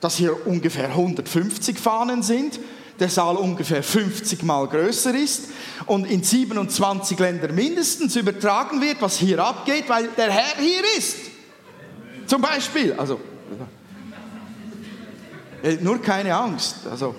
dass 0.00 0.16
hier 0.16 0.46
ungefähr 0.46 0.88
150 0.88 1.78
Fahnen 1.78 2.22
sind 2.22 2.58
der 3.02 3.08
Saal 3.08 3.36
ungefähr 3.36 3.82
50 3.82 4.44
Mal 4.44 4.68
größer 4.68 5.12
ist 5.12 5.48
und 5.86 6.06
in 6.06 6.22
27 6.22 7.18
Ländern 7.18 7.52
mindestens 7.52 8.14
übertragen 8.14 8.80
wird, 8.80 9.02
was 9.02 9.18
hier 9.18 9.44
abgeht, 9.44 9.88
weil 9.88 10.08
der 10.16 10.30
Herr 10.30 10.62
hier 10.62 10.82
ist. 10.96 11.16
Zum 12.26 12.40
Beispiel. 12.40 12.92
Also, 12.92 13.20
nur 15.80 16.00
keine 16.00 16.32
Angst. 16.32 16.86
Also, 16.88 17.16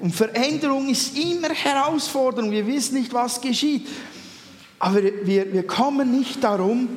und 0.00 0.12
Veränderung 0.12 0.88
ist 0.88 1.16
immer 1.16 1.50
Herausforderung. 1.50 2.50
Wir 2.50 2.66
wissen 2.66 2.98
nicht, 2.98 3.14
was 3.14 3.40
geschieht. 3.40 3.86
Aber 4.80 5.00
wir, 5.02 5.52
wir 5.52 5.66
kommen 5.68 6.18
nicht 6.18 6.42
darum, 6.42 6.88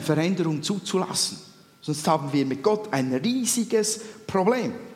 Veränderung 0.00 0.62
zuzulassen. 0.62 1.38
Sonst 1.80 2.06
haben 2.06 2.32
wir 2.32 2.46
mit 2.46 2.62
Gott 2.62 2.92
ein 2.92 3.12
riesiges 3.14 4.00
Problem. 4.28 4.89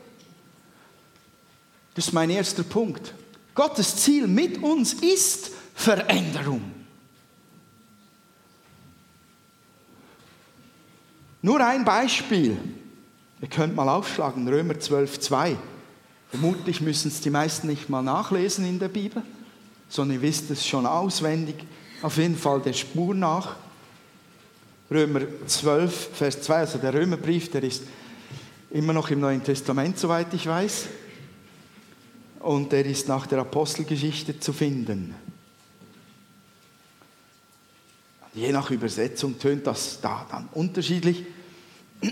Das 1.95 2.07
ist 2.07 2.13
mein 2.13 2.31
erster 2.31 2.65
Punkt. 2.65 3.15
Gottes 3.55 3.97
Ziel 3.97 4.27
mit 4.27 4.63
uns 4.63 4.95
ist 4.95 5.53
Veränderung. 5.75 6.63
Nur 11.41 11.65
ein 11.65 11.85
Beispiel. 11.85 12.57
Ihr 13.41 13.49
könnt 13.49 13.77
mal 13.77 13.89
aufschlagen, 13.89 14.49
Römer 14.49 14.79
12, 14.79 15.21
2. 15.21 15.57
Vermutlich 16.31 16.81
müssen 16.81 17.09
es 17.09 17.21
die 17.21 17.31
meisten 17.31 17.69
nicht 17.69 17.89
mal 17.89 18.03
nachlesen 18.03 18.67
in 18.67 18.79
der 18.79 18.89
Bibel, 18.89 19.23
sondern 19.89 20.17
ihr 20.17 20.23
wisst 20.23 20.51
es 20.51 20.67
schon 20.67 20.87
auswendig, 20.87 21.57
auf 22.03 22.17
jeden 22.17 22.37
Fall 22.37 22.61
der 22.61 22.73
Spur 22.73 23.15
nach. 23.15 23.57
Römer 24.91 25.21
12, 25.47 26.11
Vers 26.15 26.43
2, 26.43 26.57
also 26.57 26.79
der 26.79 26.95
Römerbrief, 26.95 27.51
der 27.51 27.63
ist 27.63 27.85
immer 28.71 28.93
noch 28.93 29.11
im 29.11 29.21
Neuen 29.21 29.45
Testament, 29.45 29.99
soweit 29.99 30.33
ich 30.35 30.47
weiß 30.47 30.87
und 32.45 32.73
er 32.73 32.85
ist 32.85 33.09
nach 33.09 33.27
der 33.27 33.39
Apostelgeschichte 33.39 34.39
zu 34.39 34.53
finden. 34.53 35.15
Je 38.35 38.53
nach 38.53 38.71
Übersetzung 38.71 39.39
tönt 39.39 39.67
das 39.67 40.01
da 40.03 40.27
dann 40.31 40.49
unterschiedlich. 40.53 41.25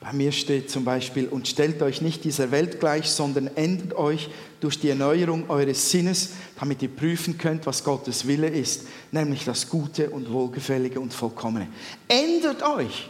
Bei 0.00 0.12
mir 0.12 0.30
steht 0.32 0.70
zum 0.70 0.84
Beispiel, 0.84 1.26
und 1.28 1.48
stellt 1.48 1.82
euch 1.82 2.02
nicht 2.02 2.24
dieser 2.24 2.50
Welt 2.50 2.80
gleich, 2.80 3.08
sondern 3.10 3.48
ändert 3.56 3.94
euch 3.94 4.28
durch 4.60 4.78
die 4.78 4.90
Erneuerung 4.90 5.48
eures 5.48 5.90
Sinnes, 5.90 6.34
damit 6.58 6.82
ihr 6.82 6.88
prüfen 6.88 7.38
könnt, 7.38 7.66
was 7.66 7.82
Gottes 7.82 8.26
Wille 8.26 8.48
ist, 8.48 8.86
nämlich 9.10 9.44
das 9.44 9.68
Gute 9.68 10.10
und 10.10 10.30
Wohlgefällige 10.30 11.00
und 11.00 11.14
Vollkommene. 11.14 11.68
Ändert 12.06 12.62
euch. 12.62 13.08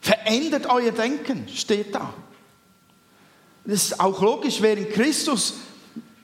Verändert 0.00 0.66
euer 0.66 0.92
Denken, 0.92 1.48
steht 1.48 1.94
da. 1.94 2.14
Das 3.68 3.82
ist 3.82 4.00
auch 4.00 4.22
logisch, 4.22 4.62
wer 4.62 4.78
in 4.78 4.88
Christus, 4.88 5.52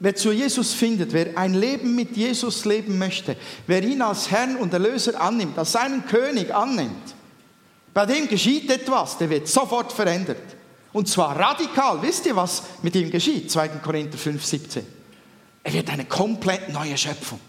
wer 0.01 0.15
zu 0.15 0.33
Jesus 0.33 0.73
findet, 0.73 1.13
wer 1.13 1.37
ein 1.37 1.53
Leben 1.53 1.95
mit 1.95 2.17
Jesus 2.17 2.65
leben 2.65 2.97
möchte, 2.97 3.37
wer 3.67 3.85
ihn 3.85 4.01
als 4.01 4.31
Herrn 4.31 4.57
und 4.57 4.73
Erlöser 4.73 5.21
annimmt, 5.21 5.59
als 5.59 5.73
seinen 5.73 6.07
König 6.07 6.55
annimmt, 6.55 7.15
bei 7.93 8.07
dem 8.07 8.29
geschieht 8.29 8.71
etwas, 8.71 9.19
der 9.19 9.29
wird 9.29 9.47
sofort 9.47 9.93
verändert. 9.93 10.41
Und 10.95 11.07
zwar 11.07 11.39
radikal. 11.39 12.01
Wisst 12.01 12.25
ihr, 12.25 12.35
was 12.35 12.63
mit 12.81 12.97
ihm 12.97 13.11
geschieht? 13.11 13.51
2. 13.51 13.69
Korinther 13.69 14.17
5, 14.17 14.43
17. 14.43 14.87
Er 15.65 15.73
wird 15.75 15.91
eine 15.91 16.07
komplett 16.07 16.71
neue 16.71 16.97
Schöpfung. 16.97 17.41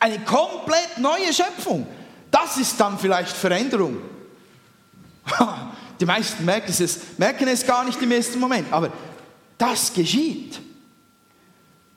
Eine 0.00 0.18
komplett 0.24 0.98
neue 0.98 1.32
Schöpfung. 1.32 1.86
Das 2.32 2.56
ist 2.56 2.80
dann 2.80 2.98
vielleicht 2.98 3.30
Veränderung. 3.30 3.98
Die 6.00 6.04
meisten 6.04 6.44
merken 6.44 6.74
es, 6.78 7.00
merken 7.18 7.48
es 7.48 7.66
gar 7.66 7.84
nicht 7.84 8.00
im 8.02 8.10
ersten 8.10 8.38
Moment, 8.38 8.72
aber 8.72 8.92
das 9.58 9.92
geschieht. 9.92 10.60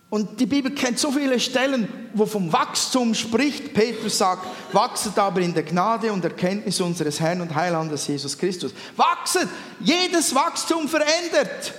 Und 0.09 0.39
die 0.39 0.47
Bibel 0.47 0.71
kennt 0.71 0.97
so 0.97 1.11
viele 1.11 1.39
Stellen, 1.39 1.87
wo 2.15 2.25
vom 2.25 2.51
Wachstum 2.51 3.13
spricht. 3.13 3.75
Petrus 3.75 4.17
sagt, 4.17 4.47
wachset 4.73 5.17
aber 5.19 5.41
in 5.41 5.53
der 5.53 5.61
Gnade 5.61 6.11
und 6.11 6.23
Erkenntnis 6.23 6.81
unseres 6.81 7.19
Herrn 7.19 7.41
und 7.41 7.53
Heilandes 7.53 8.07
Jesus 8.07 8.35
Christus. 8.35 8.73
Wachset! 8.95 9.47
Jedes 9.79 10.33
Wachstum 10.33 10.87
verändert. 10.87 11.73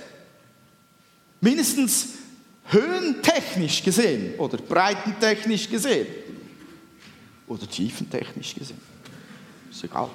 Mindestens 1.41 2.07
höhentechnisch 2.67 3.83
gesehen 3.83 4.35
oder 4.39 4.57
breitentechnisch 4.57 5.69
gesehen 5.69 6.07
oder 7.47 7.67
tiefentechnisch 7.67 8.55
gesehen. 8.55 8.79
Ist 9.69 9.83
egal. 9.83 10.09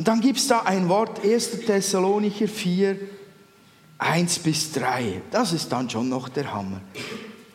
Und 0.00 0.08
dann 0.08 0.22
gibt 0.22 0.38
es 0.38 0.46
da 0.48 0.60
ein 0.60 0.88
Wort, 0.88 1.22
1. 1.22 1.66
Thessalonicher 1.66 2.48
4, 2.48 2.96
1 3.98 4.38
bis 4.38 4.72
3. 4.72 5.20
Das 5.30 5.52
ist 5.52 5.68
dann 5.68 5.90
schon 5.90 6.08
noch 6.08 6.30
der 6.30 6.54
Hammer. 6.54 6.80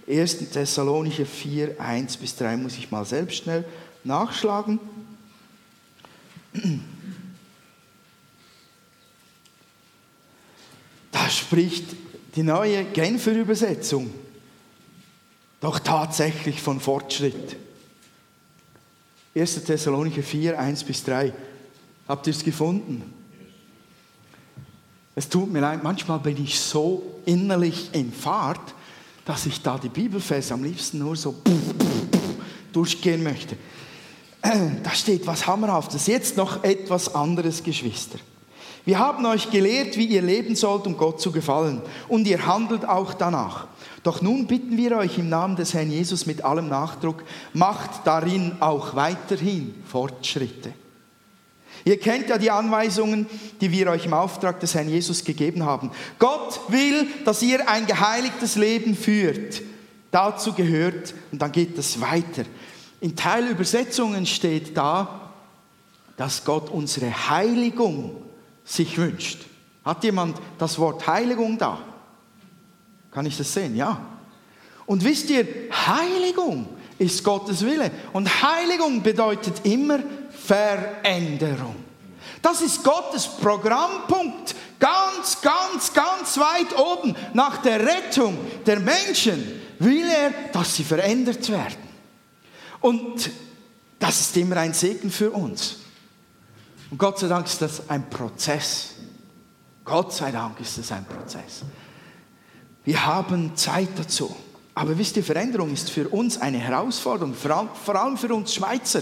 1. 0.08 0.52
Thessalonicher 0.52 1.26
4, 1.26 1.82
1 1.82 2.18
bis 2.18 2.36
3 2.36 2.58
muss 2.58 2.78
ich 2.78 2.92
mal 2.92 3.04
selbst 3.04 3.38
schnell 3.38 3.66
nachschlagen. 4.04 4.80
Da 11.12 11.30
spricht 11.32 11.96
die 12.36 12.44
neue 12.44 12.84
Genfer 12.84 13.32
Übersetzung 13.32 14.14
doch 15.62 15.80
tatsächlich 15.80 16.62
von 16.62 16.80
Fortschritt. 16.80 17.56
1. 19.34 19.64
Thessalonicher 19.64 20.22
4, 20.22 20.60
1 20.60 20.84
bis 20.84 21.04
3. 21.06 21.34
Habt 22.08 22.28
ihr 22.28 22.32
es 22.32 22.44
gefunden? 22.44 23.14
Es 25.16 25.30
tut 25.30 25.52
mir 25.52 25.62
leid, 25.62 25.84
manchmal 25.84 26.20
bin 26.20 26.44
ich 26.44 26.60
so 26.60 27.22
innerlich 27.26 27.90
in 27.94 28.12
Fahrt, 28.12 28.74
dass 29.24 29.46
ich 29.46 29.62
da 29.62 29.78
die 29.78 29.90
Bibelverse 29.90 30.54
am 30.54 30.64
liebsten 30.64 31.00
nur 31.00 31.16
so 31.16 31.36
durchgehen 32.72 33.24
möchte. 33.24 33.58
Da 34.42 34.92
steht 34.92 35.26
was 35.26 35.48
Hammerhaftes. 35.48 36.06
Jetzt 36.06 36.38
noch 36.38 36.64
etwas 36.64 37.16
anderes, 37.16 37.64
Geschwister. 37.64 38.20
Wir 38.84 39.00
haben 39.00 39.26
euch 39.26 39.50
gelehrt, 39.50 39.98
wie 39.98 40.06
ihr 40.06 40.22
leben 40.22 40.56
sollt, 40.56 40.86
um 40.86 40.96
Gott 40.96 41.20
zu 41.20 41.32
gefallen. 41.32 41.82
Und 42.08 42.28
ihr 42.28 42.46
handelt 42.46 42.88
auch 42.88 43.16
danach. 43.16 43.68
Doch 44.04 44.22
nun 44.22 44.46
bitten 44.46 44.78
wir 44.78 44.98
euch 44.98 45.18
im 45.18 45.30
Namen 45.30 45.56
des 45.56 45.74
Herrn 45.74 45.90
Jesus 45.90 46.28
mit 46.28 46.44
allem 46.44 46.70
Nachdruck, 46.70 47.24
macht 47.54 48.06
darin 48.06 48.58
auch 48.60 48.96
weiterhin 48.96 49.74
Fortschritte. 49.88 50.74
Ihr 51.86 52.00
kennt 52.00 52.30
ja 52.30 52.40
die 52.40 52.50
Anweisungen, 52.50 53.28
die 53.62 53.72
wir 53.72 53.92
euch 53.92 54.06
im 54.06 54.14
Auftrag 54.14 54.60
des 54.60 54.74
Herrn 54.74 54.90
Jesus 54.90 55.24
gegeben 55.24 55.64
haben. 55.64 55.92
Gott 56.18 56.60
will, 56.70 57.08
dass 57.26 57.44
ihr 57.44 57.70
ein 57.70 57.86
geheiligtes 57.86 58.56
Leben 58.56 58.96
führt. 58.96 59.62
Dazu 60.10 60.54
gehört, 60.54 61.14
und 61.32 61.42
dann 61.42 61.52
geht 61.52 61.78
es 61.78 62.02
weiter. 62.02 62.44
In 63.02 63.16
Teilübersetzungen 63.16 64.26
steht 64.26 64.76
da, 64.76 65.32
dass 66.18 66.44
Gott 66.44 66.72
unsere 66.72 67.30
Heiligung 67.30 68.16
sich 68.64 68.98
wünscht. 68.98 69.46
Hat 69.84 70.04
jemand 70.04 70.38
das 70.58 70.80
Wort 70.80 71.06
Heiligung 71.06 71.60
da? 71.60 71.78
Kann 73.12 73.28
ich 73.28 73.38
das 73.38 73.54
sehen? 73.54 73.76
Ja. 73.76 74.02
Und 74.88 75.04
wisst 75.04 75.30
ihr, 75.30 75.46
Heiligung 75.72 76.68
ist 76.98 77.24
Gottes 77.24 77.64
Wille. 77.64 77.92
Und 78.12 78.42
Heiligung 78.42 79.04
bedeutet 79.04 79.62
immer 79.66 80.00
Veränderung. 80.46 81.76
Das 82.42 82.62
ist 82.62 82.84
Gottes 82.84 83.28
Programmpunkt. 83.28 84.56
Ganz, 84.80 85.42
ganz, 85.42 85.94
ganz 85.94 86.38
weit 86.38 86.78
oben. 86.78 87.16
Nach 87.34 87.58
der 87.58 87.80
Rettung 87.80 88.38
der 88.66 88.80
Menschen 88.80 89.62
will 89.80 90.08
er, 90.08 90.32
dass 90.52 90.76
sie 90.76 90.84
verändert 90.84 91.50
werden. 91.50 91.84
Und 92.82 93.32
das 93.98 94.20
ist 94.22 94.38
immer 94.38 94.58
ein 94.58 94.74
Segen 94.74 95.10
für 95.10 95.32
uns. 95.32 95.78
Und 96.92 96.98
Gott 96.98 97.18
sei 97.18 97.28
Dank 97.28 97.48
ist 97.48 97.62
das 97.62 97.90
ein 97.90 98.10
Prozess. 98.10 98.92
Gott 99.84 100.14
sei 100.14 100.32
Dank 100.32 100.60
ist 100.60 100.78
es 100.78 100.92
ein 100.92 101.06
Prozess. 101.06 101.64
Wir 102.84 103.04
haben 103.06 103.56
Zeit 103.56 103.90
dazu. 103.98 104.36
Aber 104.76 104.98
wisst 104.98 105.16
ihr, 105.18 105.24
Veränderung 105.24 105.72
ist 105.72 105.90
für 105.90 106.10
uns 106.10 106.40
eine 106.40 106.60
Herausforderung, 106.60 107.34
vor 107.34 107.96
allem 107.96 108.18
für 108.18 108.34
uns 108.36 108.54
Schweizer. 108.54 109.02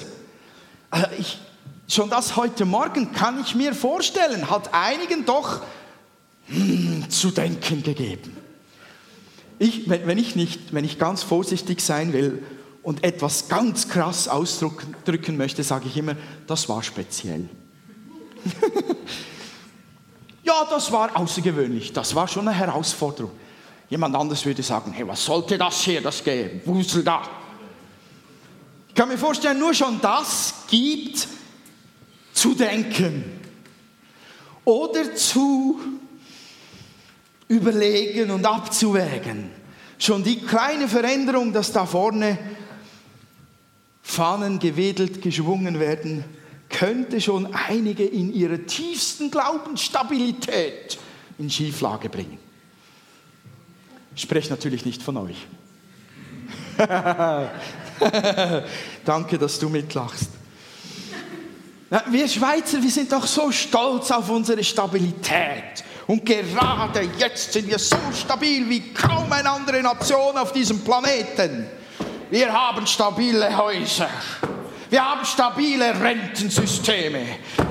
Also 0.94 1.08
ich, 1.18 1.40
schon 1.88 2.12
das 2.12 2.36
heute 2.36 2.66
Morgen 2.66 3.14
kann 3.14 3.42
ich 3.42 3.56
mir 3.56 3.74
vorstellen, 3.74 4.52
hat 4.52 4.76
einigen 4.76 5.26
doch 5.26 5.62
hm, 6.46 7.10
zu 7.10 7.32
denken 7.32 7.82
gegeben. 7.82 8.38
Ich, 9.58 9.90
wenn, 9.90 10.20
ich 10.20 10.36
nicht, 10.36 10.72
wenn 10.72 10.86
ich 10.86 11.00
ganz 11.00 11.24
vorsichtig 11.24 11.82
sein 11.82 12.14
will 12.14 12.44
und 12.84 13.04
etwas 13.04 13.48
ganz 13.48 13.90
krass 13.90 14.28
ausdrücken 14.28 15.36
möchte, 15.36 15.64
sage 15.64 15.88
ich 15.88 15.98
immer, 15.98 16.16
das 16.46 16.70
war 16.70 16.84
speziell. 16.84 17.50
ja, 20.44 20.68
das 20.70 20.92
war 20.92 21.18
außergewöhnlich, 21.18 21.92
das 21.92 22.14
war 22.14 22.28
schon 22.28 22.48
eine 22.48 22.56
Herausforderung. 22.56 23.32
Jemand 23.90 24.16
anders 24.16 24.46
würde 24.46 24.62
sagen, 24.62 24.92
hey, 24.92 25.08
was 25.08 25.26
sollte 25.26 25.58
das 25.58 25.82
hier, 25.82 26.02
das 26.02 26.24
Wusel 26.66 27.04
da? 27.04 27.43
Ich 28.94 29.00
kann 29.00 29.10
mir 29.10 29.18
vorstellen, 29.18 29.58
nur 29.58 29.74
schon 29.74 30.00
das 30.02 30.54
gibt 30.68 31.28
zu 32.32 32.54
denken 32.54 33.24
oder 34.64 35.16
zu 35.16 35.80
überlegen 37.48 38.30
und 38.30 38.46
abzuwägen. 38.46 39.50
Schon 39.98 40.24
die 40.24 40.40
kleine 40.42 40.88
Veränderung, 40.88 41.52
dass 41.52 41.72
da 41.72 41.88
vorne 41.88 42.38
Fahnen 44.04 44.60
gewedelt, 44.60 45.24
geschwungen 45.24 45.80
werden, 45.80 46.24
könnte 46.70 47.20
schon 47.20 47.52
einige 47.52 48.06
in 48.06 48.32
ihrer 48.32 48.64
tiefsten 48.64 49.32
Glaubensstabilität 49.32 51.00
in 51.40 51.50
Schieflage 51.50 52.10
bringen. 52.10 52.38
Ich 54.16 54.22
spreche 54.22 54.52
natürlich 54.52 54.86
nicht 54.86 55.02
von 55.02 55.18
euch. 55.18 55.48
Danke, 59.06 59.38
dass 59.38 59.60
du 59.60 59.70
mitlachst. 59.70 60.30
Wir 62.10 62.28
Schweizer, 62.28 62.82
wir 62.82 62.90
sind 62.90 63.12
doch 63.12 63.28
so 63.28 63.52
stolz 63.52 64.10
auf 64.10 64.30
unsere 64.30 64.64
Stabilität. 64.64 65.84
Und 66.08 66.26
gerade 66.26 67.08
jetzt 67.18 67.54
sind 67.54 67.68
wir 67.68 67.80
so 67.80 67.96
stabil 68.20 68.68
wie 68.68 68.94
kaum 68.94 69.32
eine 69.32 69.50
andere 69.50 69.82
Nation 69.82 70.38
auf 70.38 70.52
diesem 70.52 70.84
Planeten. 70.84 71.68
Wir 72.30 72.52
haben 72.52 72.88
stabile 72.88 73.56
Häuser. 73.56 74.10
Wir 74.90 75.04
haben 75.04 75.26
stabile 75.26 76.00
Rentensysteme. 76.00 77.26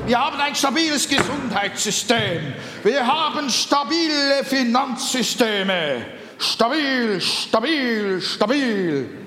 Wir 0.07 0.19
haben 0.19 0.41
ein 0.41 0.55
stabiles 0.55 1.09
Gesundheitssystem. 1.09 2.55
Wir 2.83 3.07
haben 3.07 3.51
stabile 3.51 4.45
Finanzsysteme. 4.45 6.07
Stabil, 6.39 7.21
stabil, 7.21 8.21
stabil. 8.21 9.22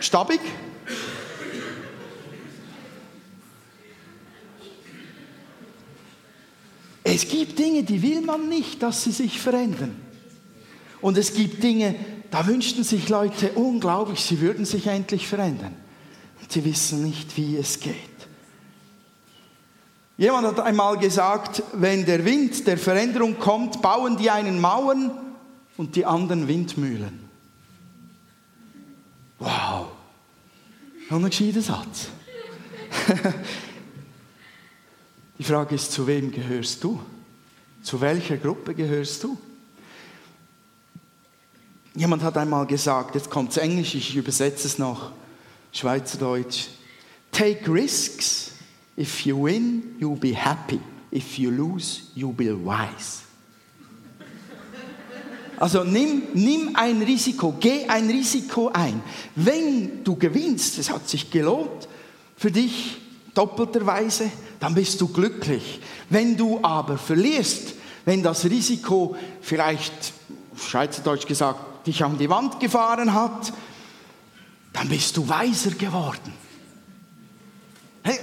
Stabig? 0.00 0.40
Es 7.04 7.26
gibt 7.26 7.58
Dinge, 7.58 7.84
die 7.84 8.02
will 8.02 8.20
man 8.20 8.48
nicht, 8.48 8.82
dass 8.82 9.04
sie 9.04 9.12
sich 9.12 9.40
verändern. 9.40 9.96
Und 11.00 11.16
es 11.16 11.32
gibt 11.32 11.62
Dinge, 11.62 11.94
da 12.30 12.46
wünschten 12.46 12.84
sich 12.84 13.08
Leute 13.08 13.52
unglaublich, 13.52 14.20
sie 14.20 14.40
würden 14.40 14.64
sich 14.64 14.86
endlich 14.86 15.26
verändern. 15.26 15.74
Und 16.40 16.52
sie 16.52 16.64
wissen 16.64 17.02
nicht, 17.02 17.36
wie 17.36 17.56
es 17.56 17.80
geht. 17.80 17.94
Jemand 20.18 20.48
hat 20.48 20.60
einmal 20.60 20.98
gesagt, 20.98 21.62
wenn 21.72 22.04
der 22.04 22.24
Wind 22.24 22.66
der 22.66 22.76
Veränderung 22.76 23.38
kommt, 23.38 23.80
bauen 23.80 24.16
die 24.16 24.30
einen 24.30 24.60
Mauern 24.60 25.12
und 25.76 25.94
die 25.94 26.04
anderen 26.04 26.48
Windmühlen. 26.48 27.27
Wow, 29.38 29.88
noch 31.10 31.18
ein 31.18 31.30
gescheiter 31.30 31.62
Satz. 31.62 32.08
die 35.38 35.44
Frage 35.44 35.74
ist, 35.74 35.92
zu 35.92 36.06
wem 36.06 36.32
gehörst 36.32 36.82
du? 36.82 37.00
Zu 37.82 38.00
welcher 38.00 38.36
Gruppe 38.36 38.74
gehörst 38.74 39.22
du? 39.22 39.38
Jemand 41.94 42.22
hat 42.22 42.36
einmal 42.36 42.66
gesagt, 42.66 43.14
jetzt 43.14 43.30
kommt 43.30 43.50
es 43.52 43.56
Englisch, 43.56 43.94
ich 43.94 44.14
übersetze 44.16 44.66
es 44.66 44.78
noch 44.78 45.12
Schweizerdeutsch. 45.72 46.68
Take 47.32 47.72
risks. 47.72 48.52
If 48.96 49.24
you 49.24 49.44
win, 49.44 49.96
you'll 50.00 50.18
be 50.18 50.34
happy. 50.34 50.80
If 51.12 51.38
you 51.38 51.50
lose, 51.50 52.02
you'll 52.14 52.34
be 52.34 52.52
wise. 52.52 53.27
Also 55.58 55.82
nimm, 55.82 56.22
nimm 56.34 56.70
ein 56.74 57.02
Risiko, 57.02 57.54
geh 57.58 57.86
ein 57.88 58.08
Risiko 58.08 58.70
ein. 58.72 59.02
Wenn 59.34 60.04
du 60.04 60.14
gewinnst, 60.16 60.78
es 60.78 60.90
hat 60.90 61.08
sich 61.08 61.30
gelohnt 61.30 61.88
für 62.36 62.50
dich 62.50 62.96
doppelterweise, 63.34 64.30
dann 64.60 64.74
bist 64.74 65.00
du 65.00 65.08
glücklich. 65.08 65.80
Wenn 66.10 66.36
du 66.36 66.60
aber 66.62 66.96
verlierst, 66.96 67.74
wenn 68.04 68.22
das 68.22 68.44
Risiko 68.44 69.16
vielleicht, 69.40 70.12
Schweizerdeutsch 70.56 71.26
gesagt, 71.26 71.86
dich 71.86 72.04
an 72.04 72.18
die 72.18 72.30
Wand 72.30 72.60
gefahren 72.60 73.12
hat, 73.12 73.52
dann 74.72 74.88
bist 74.88 75.16
du 75.16 75.28
weiser 75.28 75.70
geworden. 75.72 76.32
Hey, 78.02 78.18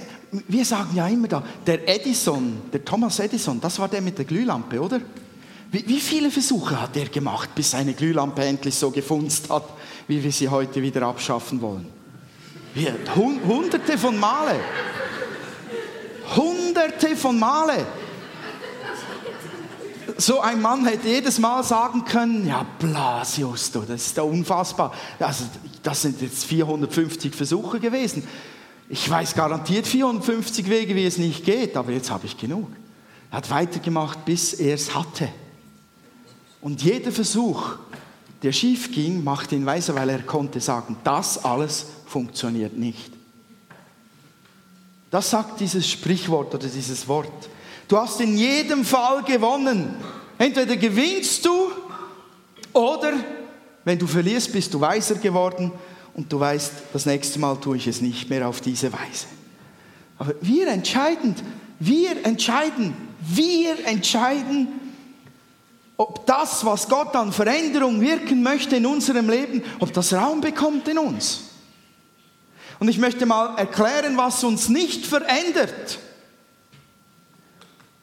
wir 0.48 0.64
sagen 0.64 0.90
ja 0.94 1.06
immer 1.06 1.28
da, 1.28 1.42
der 1.66 1.86
Edison, 1.88 2.62
der 2.72 2.84
Thomas 2.84 3.18
Edison, 3.18 3.60
das 3.60 3.78
war 3.78 3.88
der 3.88 4.00
mit 4.00 4.16
der 4.16 4.24
Glühlampe, 4.24 4.80
oder? 4.80 5.00
Wie, 5.70 5.86
wie 5.86 6.00
viele 6.00 6.30
Versuche 6.30 6.80
hat 6.80 6.96
er 6.96 7.06
gemacht, 7.06 7.54
bis 7.54 7.72
seine 7.72 7.92
Glühlampe 7.92 8.44
endlich 8.44 8.74
so 8.74 8.90
gefunzt 8.90 9.50
hat, 9.50 9.64
wie 10.08 10.22
wir 10.22 10.32
sie 10.32 10.48
heute 10.48 10.80
wieder 10.80 11.02
abschaffen 11.02 11.60
wollen? 11.60 11.86
Wie, 12.74 12.88
hunderte 13.14 13.98
von 13.98 14.18
Male. 14.18 14.60
Hunderte 16.36 17.16
von 17.16 17.38
Male. 17.38 17.86
So 20.18 20.40
ein 20.40 20.62
Mann 20.62 20.86
hätte 20.86 21.08
jedes 21.08 21.38
Mal 21.38 21.62
sagen 21.62 22.04
können, 22.04 22.46
ja, 22.46 22.64
Blasius, 22.78 23.70
du, 23.72 23.80
das 23.80 24.06
ist 24.06 24.16
ja 24.16 24.22
unfassbar. 24.22 24.92
Also, 25.18 25.44
das 25.82 26.02
sind 26.02 26.20
jetzt 26.22 26.44
450 26.44 27.34
Versuche 27.34 27.80
gewesen. 27.80 28.26
Ich 28.88 29.08
weiß 29.10 29.34
garantiert 29.34 29.86
450 29.86 30.70
Wege, 30.70 30.94
wie 30.94 31.04
es 31.04 31.18
nicht 31.18 31.44
geht, 31.44 31.76
aber 31.76 31.92
jetzt 31.92 32.10
habe 32.10 32.24
ich 32.26 32.36
genug. 32.38 32.68
Er 33.30 33.38
hat 33.38 33.50
weitergemacht, 33.50 34.24
bis 34.24 34.54
er 34.54 34.74
es 34.74 34.94
hatte. 34.94 35.28
Und 36.60 36.82
jeder 36.82 37.12
Versuch, 37.12 37.76
der 38.42 38.52
schief 38.52 38.92
ging, 38.92 39.22
machte 39.22 39.54
ihn 39.54 39.66
weiser, 39.66 39.94
weil 39.94 40.08
er 40.10 40.22
konnte 40.22 40.60
sagen, 40.60 40.96
das 41.04 41.44
alles 41.44 41.86
funktioniert 42.06 42.76
nicht. 42.76 43.10
Das 45.10 45.30
sagt 45.30 45.60
dieses 45.60 45.88
Sprichwort 45.88 46.54
oder 46.54 46.66
dieses 46.66 47.06
Wort. 47.08 47.48
Du 47.88 47.96
hast 47.96 48.20
in 48.20 48.36
jedem 48.36 48.84
Fall 48.84 49.22
gewonnen. 49.22 49.94
Entweder 50.38 50.76
gewinnst 50.76 51.44
du 51.46 51.70
oder 52.72 53.12
wenn 53.84 53.98
du 53.98 54.06
verlierst, 54.06 54.52
bist 54.52 54.74
du 54.74 54.80
weiser 54.80 55.14
geworden 55.14 55.72
und 56.14 56.30
du 56.32 56.40
weißt, 56.40 56.72
das 56.92 57.06
nächste 57.06 57.38
Mal 57.38 57.56
tue 57.56 57.76
ich 57.76 57.86
es 57.86 58.00
nicht 58.00 58.28
mehr 58.28 58.48
auf 58.48 58.60
diese 58.60 58.92
Weise. 58.92 59.26
Aber 60.18 60.34
wir 60.40 60.68
entscheiden, 60.68 61.34
wir 61.78 62.24
entscheiden, 62.24 62.94
Wir 63.28 63.86
entscheiden, 63.86 64.68
ob 65.96 66.26
das, 66.26 66.64
was 66.64 66.88
Gott 66.88 67.14
an 67.16 67.32
Veränderung 67.32 68.00
wirken 68.00 68.42
möchte 68.42 68.76
in 68.76 68.86
unserem 68.86 69.30
Leben, 69.30 69.62
ob 69.80 69.92
das 69.92 70.12
Raum 70.12 70.40
bekommt 70.40 70.88
in 70.88 70.98
uns. 70.98 71.40
Und 72.78 72.88
ich 72.88 72.98
möchte 72.98 73.24
mal 73.24 73.56
erklären, 73.56 74.16
was 74.16 74.44
uns 74.44 74.68
nicht 74.68 75.06
verändert. 75.06 75.98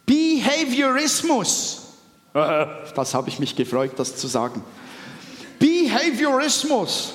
Behaviorismus. 0.06 1.80
Das 2.96 3.14
habe 3.14 3.30
ich 3.30 3.38
mich 3.38 3.56
gefreut, 3.56 3.92
das 3.98 4.16
zu 4.16 4.28
sagen. 4.28 4.64
Behaviorismus. 5.60 7.14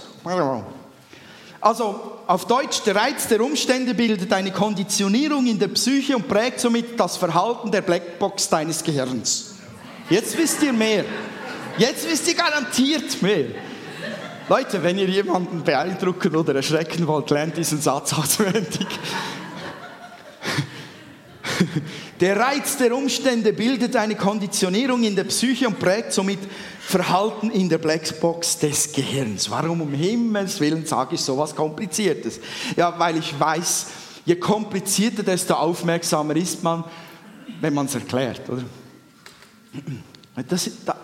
Also 1.60 2.20
auf 2.26 2.46
Deutsch, 2.46 2.82
der 2.84 2.94
Reiz 2.94 3.26
der 3.26 3.40
Umstände 3.40 3.94
bildet 3.94 4.32
eine 4.32 4.52
Konditionierung 4.52 5.46
in 5.46 5.58
der 5.58 5.68
Psyche 5.68 6.16
und 6.16 6.28
prägt 6.28 6.60
somit 6.60 6.98
das 6.98 7.16
Verhalten 7.16 7.72
der 7.72 7.82
Blackbox 7.82 8.48
deines 8.48 8.82
Gehirns. 8.84 9.57
Jetzt 10.10 10.36
wisst 10.38 10.62
ihr 10.62 10.72
mehr. 10.72 11.04
Jetzt 11.76 12.08
wisst 12.08 12.26
ihr 12.28 12.34
garantiert 12.34 13.20
mehr. 13.22 13.46
Leute, 14.48 14.82
wenn 14.82 14.96
ihr 14.98 15.08
jemanden 15.08 15.62
beeindrucken 15.62 16.34
oder 16.34 16.54
erschrecken 16.54 17.06
wollt, 17.06 17.28
lernt 17.30 17.56
diesen 17.56 17.80
Satz 17.80 18.12
auswendig. 18.18 18.86
Der 22.20 22.36
Reiz 22.38 22.76
der 22.78 22.96
Umstände 22.96 23.52
bildet 23.52 23.94
eine 23.94 24.16
Konditionierung 24.16 25.04
in 25.04 25.14
der 25.14 25.24
Psyche 25.24 25.68
und 25.68 25.78
prägt 25.78 26.12
somit 26.12 26.38
Verhalten 26.80 27.50
in 27.50 27.68
der 27.68 27.78
Blackbox 27.78 28.58
des 28.58 28.92
Gehirns. 28.92 29.50
Warum 29.50 29.82
um 29.82 29.92
Himmels 29.92 30.58
Willen 30.58 30.86
sage 30.86 31.14
ich 31.14 31.20
so 31.20 31.36
was 31.36 31.54
Kompliziertes? 31.54 32.40
Ja, 32.76 32.98
weil 32.98 33.18
ich 33.18 33.38
weiß, 33.38 33.86
je 34.24 34.36
komplizierter, 34.36 35.22
desto 35.22 35.54
aufmerksamer 35.54 36.34
ist 36.34 36.62
man, 36.62 36.84
wenn 37.60 37.74
man 37.74 37.86
es 37.86 37.94
erklärt, 37.94 38.48
oder? 38.48 38.64
Das, 40.48 40.70
da, 40.84 40.96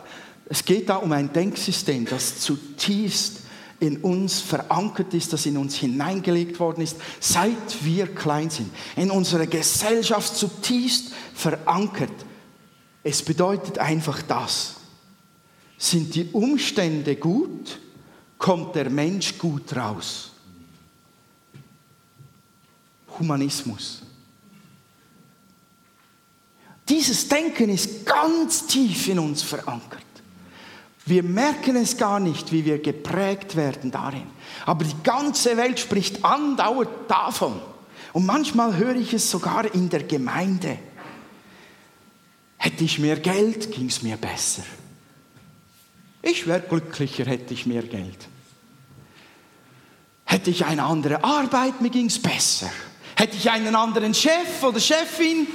es 0.46 0.64
geht 0.64 0.88
da 0.88 0.96
um 0.96 1.12
ein 1.12 1.32
Denksystem, 1.32 2.04
das 2.06 2.40
zutiefst 2.40 3.40
in 3.80 3.98
uns 3.98 4.40
verankert 4.40 5.12
ist, 5.14 5.32
das 5.32 5.46
in 5.46 5.56
uns 5.56 5.74
hineingelegt 5.74 6.60
worden 6.60 6.82
ist, 6.82 6.96
seit 7.20 7.84
wir 7.84 8.06
klein 8.06 8.50
sind. 8.50 8.70
In 8.96 9.10
unserer 9.10 9.46
Gesellschaft 9.46 10.36
zutiefst 10.36 11.12
verankert. 11.34 12.12
Es 13.02 13.22
bedeutet 13.22 13.78
einfach 13.78 14.22
das. 14.22 14.76
Sind 15.76 16.14
die 16.14 16.30
Umstände 16.32 17.16
gut, 17.16 17.80
kommt 18.38 18.74
der 18.74 18.88
Mensch 18.88 19.36
gut 19.38 19.74
raus. 19.76 20.30
Humanismus. 23.18 24.03
Dieses 26.88 27.28
Denken 27.28 27.70
ist 27.70 28.04
ganz 28.04 28.66
tief 28.66 29.08
in 29.08 29.18
uns 29.18 29.42
verankert. 29.42 30.02
Wir 31.06 31.22
merken 31.22 31.76
es 31.76 31.96
gar 31.96 32.20
nicht, 32.20 32.50
wie 32.52 32.64
wir 32.64 32.80
geprägt 32.80 33.56
werden 33.56 33.90
darin. 33.90 34.26
Aber 34.64 34.84
die 34.84 35.02
ganze 35.02 35.56
Welt 35.56 35.78
spricht 35.78 36.24
andauernd 36.24 36.90
davon. 37.08 37.60
Und 38.12 38.26
manchmal 38.26 38.76
höre 38.76 38.96
ich 38.96 39.12
es 39.12 39.30
sogar 39.30 39.72
in 39.74 39.88
der 39.90 40.04
Gemeinde. 40.04 40.78
Hätte 42.56 42.84
ich 42.84 42.98
mehr 42.98 43.16
Geld, 43.16 43.70
ging 43.72 43.88
es 43.88 44.02
mir 44.02 44.16
besser. 44.16 44.62
Ich 46.22 46.46
wäre 46.46 46.60
glücklicher, 46.60 47.26
hätte 47.26 47.52
ich 47.52 47.66
mehr 47.66 47.82
Geld. 47.82 48.28
Hätte 50.24 50.50
ich 50.50 50.64
eine 50.64 50.84
andere 50.84 51.22
Arbeit, 51.22 51.82
mir 51.82 51.90
ging 51.90 52.06
es 52.06 52.18
besser. 52.20 52.70
Hätte 53.14 53.36
ich 53.36 53.50
einen 53.50 53.76
anderen 53.76 54.14
Chef 54.14 54.62
oder 54.62 54.80
Chefin, 54.80 55.46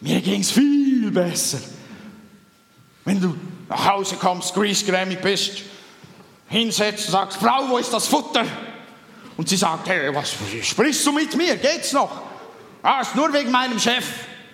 mir 0.00 0.20
ging 0.20 0.40
es 0.40 0.50
viel 0.50 1.10
besser. 1.10 1.58
Wenn 3.04 3.20
du 3.20 3.36
nach 3.68 3.92
Hause 3.92 4.16
kommst, 4.16 4.54
griesgrämig 4.54 5.18
bist, 5.20 5.62
hinsetzt 6.48 7.06
und 7.06 7.12
sagst, 7.12 7.38
Frau, 7.38 7.68
wo 7.68 7.78
ist 7.78 7.92
das 7.92 8.06
Futter? 8.06 8.44
Und 9.36 9.48
sie 9.48 9.56
sagt, 9.56 9.88
hey, 9.88 10.14
was 10.14 10.34
sprichst 10.62 11.06
du 11.06 11.12
mit 11.12 11.34
mir? 11.36 11.56
Geht's 11.56 11.92
noch? 11.92 12.22
Ah, 12.82 13.00
ist 13.00 13.14
nur 13.14 13.32
wegen 13.32 13.50
meinem 13.50 13.78
Chef. 13.78 14.04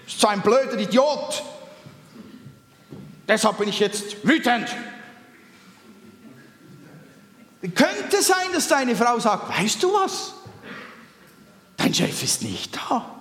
Ist 0.06 0.20
so 0.20 0.28
ein 0.28 0.42
blöder 0.42 0.78
Idiot. 0.78 1.42
Deshalb 3.26 3.59
bin 3.59 3.68
ich 3.68 3.80
jetzt 3.80 4.24
wütend. 4.26 4.68
Könnte 7.74 8.22
sein, 8.22 8.52
dass 8.52 8.68
deine 8.68 8.94
Frau 8.94 9.18
sagt, 9.18 9.48
weißt 9.48 9.82
du 9.82 9.92
was? 9.92 10.35
Dein 11.76 11.92
Chef 11.92 12.22
ist 12.22 12.42
nicht 12.42 12.76
da. 12.76 13.15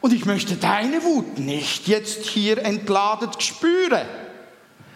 Und 0.00 0.12
ich 0.12 0.24
möchte 0.24 0.56
deine 0.56 1.02
Wut 1.02 1.38
nicht 1.38 1.88
jetzt 1.88 2.26
hier 2.26 2.58
entladet 2.58 3.42
spüren. 3.42 4.06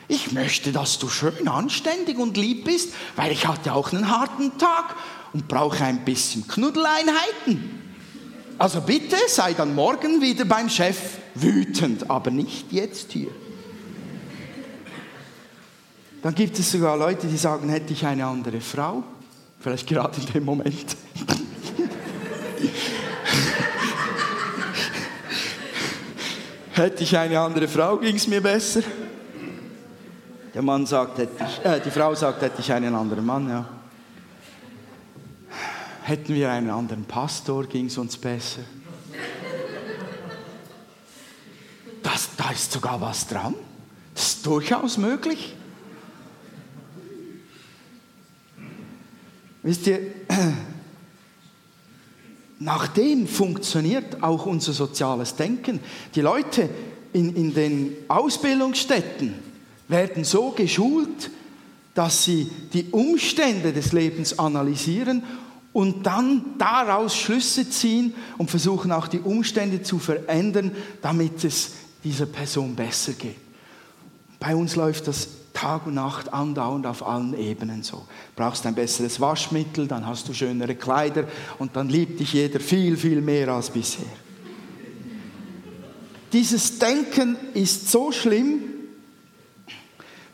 Ich 0.08 0.32
möchte, 0.32 0.72
dass 0.72 0.98
du 0.98 1.08
schön 1.08 1.46
anständig 1.46 2.18
und 2.18 2.36
lieb 2.36 2.64
bist, 2.64 2.92
weil 3.16 3.32
ich 3.32 3.46
hatte 3.46 3.74
auch 3.74 3.92
einen 3.92 4.10
harten 4.10 4.58
Tag 4.58 4.96
und 5.32 5.46
brauche 5.46 5.84
ein 5.84 6.04
bisschen 6.04 6.48
Knuddeleinheiten. 6.48 7.78
Also 8.58 8.80
bitte 8.80 9.16
sei 9.28 9.54
dann 9.54 9.74
morgen 9.74 10.20
wieder 10.20 10.44
beim 10.44 10.68
Chef 10.68 11.18
wütend, 11.34 12.10
aber 12.10 12.30
nicht 12.30 12.72
jetzt 12.72 13.12
hier. 13.12 13.30
Dann 16.22 16.34
gibt 16.34 16.58
es 16.58 16.70
sogar 16.70 16.96
Leute, 16.96 17.26
die 17.26 17.38
sagen, 17.38 17.68
hätte 17.70 17.92
ich 17.92 18.04
eine 18.04 18.26
andere 18.26 18.60
Frau, 18.60 19.02
vielleicht 19.60 19.86
gerade 19.86 20.20
in 20.20 20.26
dem 20.26 20.44
Moment. 20.44 20.94
Hätte 26.80 27.02
ich 27.02 27.14
eine 27.14 27.38
andere 27.38 27.68
Frau, 27.68 27.98
ging 27.98 28.16
es 28.16 28.26
mir 28.26 28.40
besser. 28.40 28.80
Der 30.54 30.62
Mann 30.62 30.86
sagt, 30.86 31.18
hätte 31.18 31.44
ich, 31.44 31.62
äh, 31.62 31.78
die 31.78 31.90
Frau 31.90 32.14
sagt, 32.14 32.40
hätte 32.40 32.60
ich 32.60 32.72
einen 32.72 32.94
anderen 32.94 33.26
Mann, 33.26 33.50
ja. 33.50 33.68
Hätten 36.04 36.34
wir 36.34 36.50
einen 36.50 36.70
anderen 36.70 37.04
Pastor, 37.04 37.66
ging 37.66 37.84
es 37.84 37.98
uns 37.98 38.16
besser. 38.16 38.62
Das, 42.02 42.30
da 42.38 42.50
ist 42.50 42.72
sogar 42.72 42.98
was 42.98 43.28
dran. 43.28 43.54
Das 44.14 44.28
ist 44.28 44.46
durchaus 44.46 44.96
möglich. 44.96 45.54
Wisst 49.62 49.86
ihr, 49.86 49.98
nach 52.60 52.88
dem 52.88 53.26
funktioniert 53.26 54.22
auch 54.22 54.44
unser 54.44 54.74
soziales 54.74 55.34
Denken. 55.34 55.80
Die 56.14 56.20
Leute 56.20 56.68
in, 57.12 57.34
in 57.34 57.54
den 57.54 57.96
Ausbildungsstätten 58.06 59.34
werden 59.88 60.24
so 60.24 60.50
geschult, 60.50 61.30
dass 61.94 62.24
sie 62.24 62.50
die 62.72 62.90
Umstände 62.90 63.72
des 63.72 63.92
Lebens 63.92 64.38
analysieren 64.38 65.22
und 65.72 66.06
dann 66.06 66.44
daraus 66.58 67.16
Schlüsse 67.16 67.68
ziehen 67.68 68.14
und 68.36 68.50
versuchen 68.50 68.92
auch 68.92 69.08
die 69.08 69.20
Umstände 69.20 69.82
zu 69.82 69.98
verändern, 69.98 70.72
damit 71.00 71.42
es 71.42 71.72
dieser 72.04 72.26
Person 72.26 72.74
besser 72.76 73.12
geht. 73.14 73.36
Bei 74.38 74.54
uns 74.54 74.76
läuft 74.76 75.08
das 75.08 75.28
Tag 75.60 75.86
und 75.86 75.94
Nacht 75.94 76.32
andauernd 76.32 76.86
auf 76.86 77.06
allen 77.06 77.38
Ebenen 77.38 77.82
so. 77.82 78.06
Brauchst 78.34 78.64
ein 78.64 78.74
besseres 78.74 79.20
Waschmittel, 79.20 79.86
dann 79.86 80.06
hast 80.06 80.26
du 80.26 80.32
schönere 80.32 80.74
Kleider 80.74 81.24
und 81.58 81.76
dann 81.76 81.90
liebt 81.90 82.18
dich 82.18 82.32
jeder 82.32 82.60
viel, 82.60 82.96
viel 82.96 83.20
mehr 83.20 83.48
als 83.48 83.68
bisher. 83.68 84.06
Dieses 86.32 86.78
Denken 86.78 87.36
ist 87.52 87.90
so 87.90 88.10
schlimm, 88.10 88.62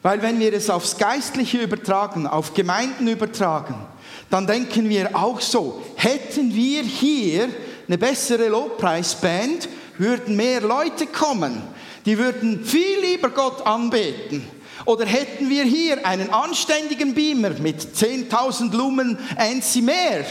weil 0.01 0.23
wenn 0.23 0.39
wir 0.39 0.53
es 0.53 0.71
aufs 0.71 0.97
Geistliche 0.97 1.59
übertragen, 1.59 2.29
auf 2.29 2.55
Gemeinden 2.55 3.09
übertragen, 3.09 3.75
dann 4.31 4.47
denken 4.47 4.89
wir 4.89 5.17
auch 5.17 5.41
so, 5.41 5.83
hätten 5.97 6.55
wir 6.55 6.85
hier 6.85 7.49
eine 7.89 7.99
bessere 7.99 8.47
Lobpreisband, 8.47 9.69
würden 9.99 10.37
mehr 10.37 10.61
Leute 10.61 11.07
kommen. 11.07 11.63
Die 12.05 12.17
würden 12.17 12.65
viel 12.65 13.01
lieber 13.01 13.31
Gott 13.31 13.67
anbeten. 13.67 14.56
Oder 14.85 15.07
hätten 15.07 15.49
wir 15.49 15.65
hier 15.65 16.07
einen 16.07 16.31
anständigen 16.31 17.15
Beamer 17.15 17.51
mit 17.51 17.81
10.000 17.81 18.77
Lumen 18.77 19.19
NC 19.37 19.83
mehr, 19.83 20.27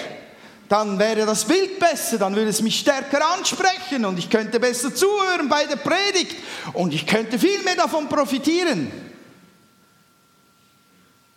dann 0.69 0.97
wäre 0.97 1.25
das 1.25 1.45
Bild 1.45 1.79
besser, 1.79 2.17
dann 2.17 2.35
würde 2.35 2.49
es 2.49 2.61
mich 2.61 2.79
stärker 2.79 3.23
ansprechen 3.33 4.05
und 4.05 4.17
ich 4.17 4.29
könnte 4.29 4.59
besser 4.59 4.93
zuhören 4.93 5.47
bei 5.47 5.65
der 5.65 5.75
Predigt 5.75 6.35
und 6.73 6.93
ich 6.93 7.05
könnte 7.05 7.37
viel 7.37 7.61
mehr 7.63 7.75
davon 7.75 8.09
profitieren. 8.09 8.91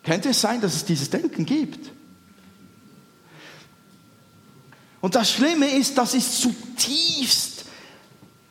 Könnte 0.02 0.30
es 0.30 0.40
sein, 0.40 0.60
dass 0.60 0.74
es 0.74 0.84
dieses 0.84 1.10
Denken 1.10 1.44
gibt? 1.44 1.90
Und 5.00 5.14
das 5.14 5.32
Schlimme 5.32 5.68
ist, 5.70 5.96
das 5.96 6.14
ist 6.14 6.40
zutiefst 6.40 7.64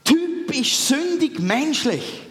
typisch 0.03 0.75
sündig 0.75 1.39
menschlich. 1.39 2.26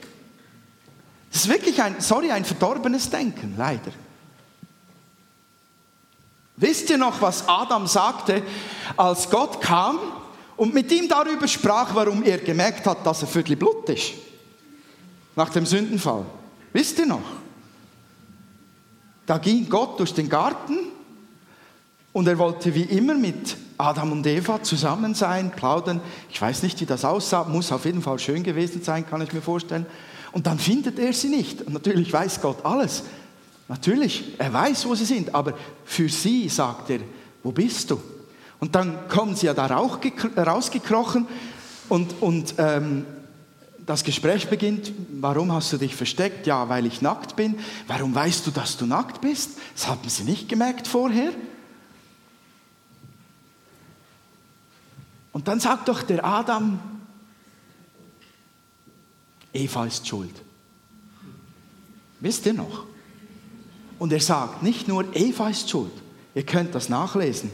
Das 1.37 1.45
ist 1.45 1.51
wirklich 1.51 1.83
ein, 1.83 1.97
sorry, 2.01 2.31
ein 2.31 2.47
verdorbenes 2.47 3.11
Denken, 3.11 3.57
leider. 3.59 3.93
Wisst 6.57 6.89
ihr 6.89 6.97
noch, 6.97 7.21
was 7.21 7.47
Adam 7.47 7.87
sagte, 7.87 8.43
als 8.97 9.29
Gott 9.29 9.61
kam 9.61 9.99
und 10.57 10.73
mit 10.73 10.91
ihm 10.91 11.11
darüber 11.11 11.47
sprach, 11.47 11.95
warum 11.95 12.23
er 12.23 12.39
gemerkt 12.39 12.87
hat, 12.87 13.05
dass 13.07 13.21
er 13.21 13.29
Viertel 13.29 13.55
Blut 13.55 13.87
ist? 13.91 14.15
nach 15.35 15.51
dem 15.51 15.67
Sündenfall. 15.67 16.25
Wisst 16.73 16.99
ihr 17.01 17.05
noch? 17.05 17.21
Da 19.27 19.37
ging 19.37 19.69
Gott 19.69 20.01
durch 20.01 20.15
den 20.15 20.31
Garten 20.31 20.79
und 22.15 22.29
er 22.29 22.39
wollte 22.39 22.75
wie 22.75 22.85
immer 22.85 23.13
mit 23.13 23.59
Adam 23.77 24.13
und 24.13 24.27
Eva 24.27 24.63
zusammen 24.63 25.15
sein, 25.15 25.51
plaudern. 25.51 26.01
Ich 26.31 26.41
weiß 26.41 26.63
nicht, 26.63 26.81
wie 26.81 26.87
das 26.87 27.05
aussah, 27.05 27.45
muss 27.45 27.73
auf 27.73 27.85
jeden 27.85 28.01
Fall 28.01 28.19
schön 28.19 28.43
gewesen 28.43 28.83
sein, 28.83 29.07
kann 29.07 29.21
ich 29.21 29.35
mir 29.35 29.43
vorstellen. 29.43 29.85
Und 30.37 30.47
dann 30.47 30.59
findet 30.59 30.99
er 30.99 31.15
sie 31.15 31.31
nicht. 31.31 31.63
Und 31.63 31.73
natürlich 31.73 32.13
weiß 32.13 32.43
Gott 32.43 32.63
alles. 32.63 33.05
Natürlich, 33.69 34.35
er 34.37 34.53
weiß, 34.53 34.85
wo 34.85 34.95
sie 34.95 35.07
sind, 35.07 35.35
aber 35.35 35.55
für 35.87 36.11
sie 36.11 36.51
sagt 36.51 36.91
er, 36.91 36.99
wo 37.43 37.53
bist 37.53 37.91
du? 37.91 37.99
Und 38.61 38.75
dann 38.75 39.09
kommen 39.09 39.35
sie 39.35 39.47
ja 39.47 39.55
da 39.55 39.65
rausgekrochen 39.65 41.27
und, 41.89 42.21
und 42.21 42.55
ähm, 42.59 43.07
das 43.87 44.05
Gespräch 44.05 44.51
beginnt, 44.51 44.93
warum 45.23 45.53
hast 45.53 45.73
du 45.73 45.79
dich 45.79 45.97
versteckt? 45.97 46.47
Ja, 46.47 46.69
weil 46.69 46.85
ich 46.85 47.01
nackt 47.01 47.35
bin. 47.35 47.59
Warum 47.87 48.15
weißt 48.15 48.47
du, 48.47 48.51
dass 48.51 48.77
du 48.77 48.85
nackt 48.85 49.23
bist? 49.23 49.53
Das 49.75 49.89
haben 49.89 50.07
sie 50.07 50.25
nicht 50.25 50.51
gemerkt 50.51 50.87
vorher. 50.87 51.31
Und 55.33 55.49
dann 55.49 55.61
sagt 55.61 55.89
doch 55.89 56.03
der 56.03 56.27
Adam, 56.27 56.79
Eva 59.57 59.87
ist 59.87 60.07
schuld. 60.07 60.35
Wisst 62.21 62.47
ihr 62.47 62.55
noch? 62.55 62.85
Und 63.99 64.13
er 64.13 64.21
sagt, 64.21 64.63
nicht 64.63 64.89
nur 64.89 65.05
Eva 65.15 65.49
ist 65.49 65.71
schuld, 65.71 65.93
ihr 66.35 66.45
könnt 66.45 66.75
das 66.75 66.89
nachlesen. 66.89 67.51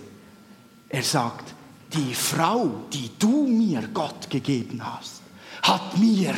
Er 0.89 1.03
sagt, 1.03 1.55
die 1.93 2.15
Frau, 2.15 2.71
die 2.93 3.11
du 3.19 3.47
mir 3.47 3.89
Gott 3.95 4.29
gegeben 4.29 4.81
hast, 4.85 5.23
hat 5.63 5.97
mir 5.99 6.35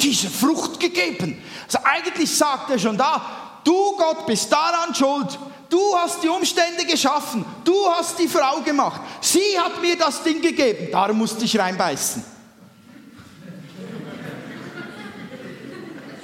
diese 0.00 0.28
Frucht 0.28 0.80
gegeben. 0.80 1.38
Also 1.64 1.78
eigentlich 1.84 2.30
sagt 2.30 2.70
er 2.70 2.78
schon 2.78 2.96
da, 2.96 3.60
du 3.64 3.96
Gott 3.96 4.26
bist 4.26 4.50
daran 4.50 4.94
schuld, 4.94 5.38
Du 5.72 5.96
hast 5.96 6.22
die 6.22 6.28
Umstände 6.28 6.84
geschaffen. 6.84 7.46
Du 7.64 7.88
hast 7.88 8.18
die 8.18 8.28
Frau 8.28 8.60
gemacht. 8.60 9.00
Sie 9.22 9.58
hat 9.58 9.80
mir 9.80 9.96
das 9.96 10.22
Ding 10.22 10.42
gegeben. 10.42 10.88
Darum 10.92 11.16
musste 11.16 11.46
ich 11.46 11.58
reinbeißen. 11.58 12.22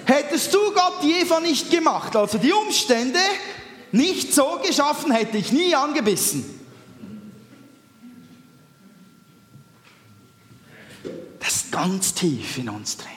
Hättest 0.08 0.54
du 0.54 0.58
Gott 0.72 1.02
die 1.02 1.20
Eva 1.20 1.38
nicht 1.38 1.70
gemacht, 1.70 2.16
also 2.16 2.38
die 2.38 2.50
Umstände 2.50 3.18
nicht 3.92 4.32
so 4.32 4.58
geschaffen, 4.66 5.12
hätte 5.12 5.36
ich 5.36 5.52
nie 5.52 5.74
angebissen. 5.74 6.46
Das 11.38 11.56
ist 11.56 11.72
ganz 11.72 12.14
tief 12.14 12.56
in 12.56 12.70
uns 12.70 12.96
drin. 12.96 13.10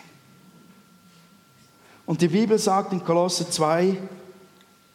Und 2.05 2.19
die 2.21 2.27
Bibel 2.27 2.59
sagt 2.59 2.91
in 2.91 3.05
Kolosse 3.05 3.49
2, 3.49 3.97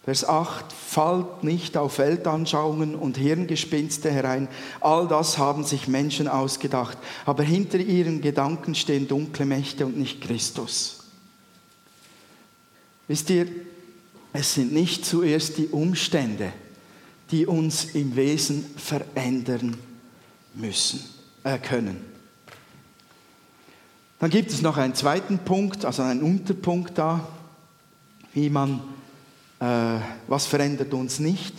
Vers 0.04 0.28
8, 0.28 0.66
fallt 0.74 1.44
nicht 1.44 1.78
auf 1.78 1.96
Weltanschauungen 1.96 2.94
und 2.94 3.16
Hirngespinste 3.16 4.11
herein. 4.11 4.48
All 4.82 5.09
das 5.09 5.38
haben 5.38 5.64
sich 5.64 5.88
Menschen 5.88 6.28
ausgedacht. 6.28 6.98
Aber 7.24 7.42
hinter 7.42 7.78
ihren 7.78 8.20
Gedanken 8.20 8.74
stehen 8.74 9.09
dunkle 9.09 9.46
Mächte 9.46 9.87
und 9.87 9.96
nicht 9.96 10.20
Christus. 10.20 10.95
Wisst 13.08 13.30
ihr, 13.30 13.46
es 14.32 14.54
sind 14.54 14.72
nicht 14.72 15.04
zuerst 15.04 15.58
die 15.58 15.68
Umstände, 15.68 16.52
die 17.30 17.46
uns 17.46 17.84
im 17.94 18.16
Wesen 18.16 18.64
verändern 18.76 19.76
müssen, 20.54 21.04
äh, 21.44 21.58
können. 21.58 22.00
Dann 24.18 24.30
gibt 24.30 24.50
es 24.50 24.62
noch 24.62 24.76
einen 24.76 24.94
zweiten 24.94 25.38
Punkt, 25.38 25.84
also 25.84 26.02
einen 26.02 26.22
Unterpunkt 26.22 26.96
da, 26.96 27.26
wie 28.32 28.50
man 28.50 28.80
äh, 29.60 29.98
was 30.28 30.46
verändert 30.46 30.92
uns 30.92 31.18
nicht? 31.18 31.54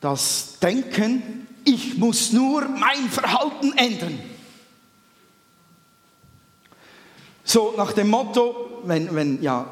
Das 0.00 0.58
Denken, 0.60 1.46
ich 1.64 1.96
muss 1.98 2.32
nur 2.32 2.68
mein 2.68 3.08
Verhalten 3.08 3.72
ändern. 3.76 4.18
So 7.50 7.74
nach 7.76 7.92
dem 7.92 8.10
Motto, 8.10 8.80
wenn, 8.84 9.12
wenn, 9.12 9.42
ja, 9.42 9.66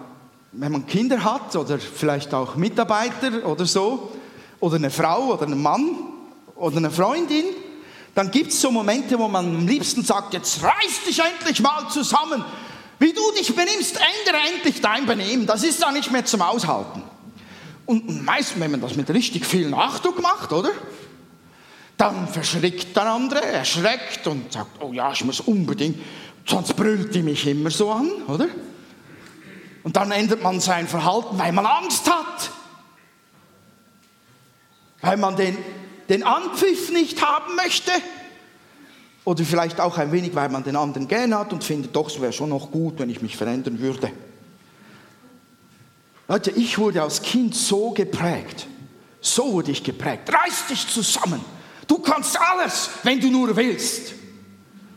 wenn 0.51 0.73
man 0.73 0.85
Kinder 0.85 1.23
hat 1.23 1.55
oder 1.55 1.79
vielleicht 1.79 2.35
auch 2.35 2.57
Mitarbeiter 2.57 3.47
oder 3.47 3.67
so, 3.67 4.11
oder 4.59 4.75
eine 4.75 4.91
Frau 4.91 5.35
oder 5.35 5.43
einen 5.43 5.62
Mann 5.62 5.97
oder 6.57 6.79
eine 6.79 6.91
Freundin, 6.91 7.45
dann 8.17 8.33
gibt 8.33 8.51
es 8.51 8.61
so 8.61 8.73
Momente, 8.73 9.17
wo 9.17 9.29
man 9.29 9.47
am 9.47 9.69
liebsten 9.69 10.03
sagt, 10.03 10.35
jetzt 10.35 10.61
reiß 10.61 11.05
dich 11.07 11.21
endlich 11.21 11.61
mal 11.61 11.88
zusammen 11.88 12.45
wie 12.99 13.12
du 13.12 13.31
dich 13.38 13.55
benimmst, 13.55 13.97
ändere 13.97 14.43
endlich 14.53 14.81
dein 14.81 15.07
Benehmen. 15.07 15.47
Das 15.47 15.62
ist 15.62 15.81
da 15.81 15.93
nicht 15.93 16.11
mehr 16.11 16.25
zum 16.25 16.43
Aushalten. 16.43 17.01
Und 17.87 18.25
meistens, 18.25 18.61
wenn 18.61 18.73
man 18.73 18.81
das 18.81 18.97
mit 18.97 19.09
richtig 19.11 19.47
viel 19.47 19.71
Nachdruck 19.71 20.21
macht, 20.21 20.53
oder? 20.53 20.71
Dann 21.97 22.27
verschrickt 22.27 22.97
der 22.97 23.07
andere, 23.07 23.41
erschreckt 23.41 24.27
und 24.27 24.53
sagt, 24.53 24.83
oh 24.83 24.93
ja, 24.93 25.12
ich 25.12 25.25
muss 25.25 25.38
unbedingt, 25.38 25.99
sonst 26.49 26.75
brüllt 26.75 27.15
die 27.15 27.23
mich 27.23 27.47
immer 27.47 27.71
so 27.71 27.91
an, 27.91 28.11
oder? 28.27 28.49
Und 29.83 29.97
dann 29.97 30.11
ändert 30.11 30.43
man 30.43 30.61
sein 30.61 30.89
Verhalten, 30.89 31.39
weil 31.39 31.53
man 31.53 31.67
Angst 31.67 32.11
hat. 32.11 32.51
Weil 35.01 35.17
man 35.17 35.37
den, 35.37 35.57
den 36.09 36.23
Anpfiff 36.25 36.91
nicht 36.91 37.25
haben 37.25 37.55
möchte. 37.55 37.93
Oder 39.25 39.45
vielleicht 39.45 39.81
auch 39.81 39.99
ein 39.99 40.11
wenig, 40.11 40.35
weil 40.35 40.49
man 40.49 40.65
den 40.65 40.77
anderen 40.77 41.07
gern 41.07 41.35
hat 41.35 41.53
und 41.53 41.63
findet, 41.63 41.95
doch, 41.95 42.09
es 42.09 42.21
wäre 42.21 42.33
schon 42.33 42.49
noch 42.49 42.71
gut, 42.71 42.99
wenn 42.99 43.11
ich 43.11 43.23
mich 43.23 43.37
verändern 43.37 43.79
würde. 43.79 44.11
Leute, 46.27 46.51
ich 46.51 46.79
wurde 46.79 47.03
als 47.03 47.23
Kind 47.23 47.55
so 47.55 47.91
geprägt. 47.91 48.67
So 49.21 49.53
wurde 49.53 49.71
ich 49.71 49.83
geprägt. 49.83 50.33
Reiß 50.33 50.67
dich 50.69 50.87
zusammen. 50.87 51.45
Du 51.87 51.99
kannst 51.99 52.39
alles, 52.39 52.91
wenn 53.03 53.21
du 53.21 53.31
nur 53.31 53.57
willst. 53.57 54.17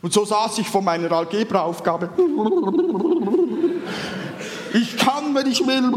Und 0.02 0.14
so 0.14 0.26
saß 0.26 0.58
ich 0.60 0.68
vor 0.68 0.82
meiner 0.82 1.12
Algebra-Aufgabe. 1.12 2.10
Ich 4.74 4.98
kann, 4.98 5.36
wenn 5.36 5.48
ich 5.48 5.60
will. 5.60 5.92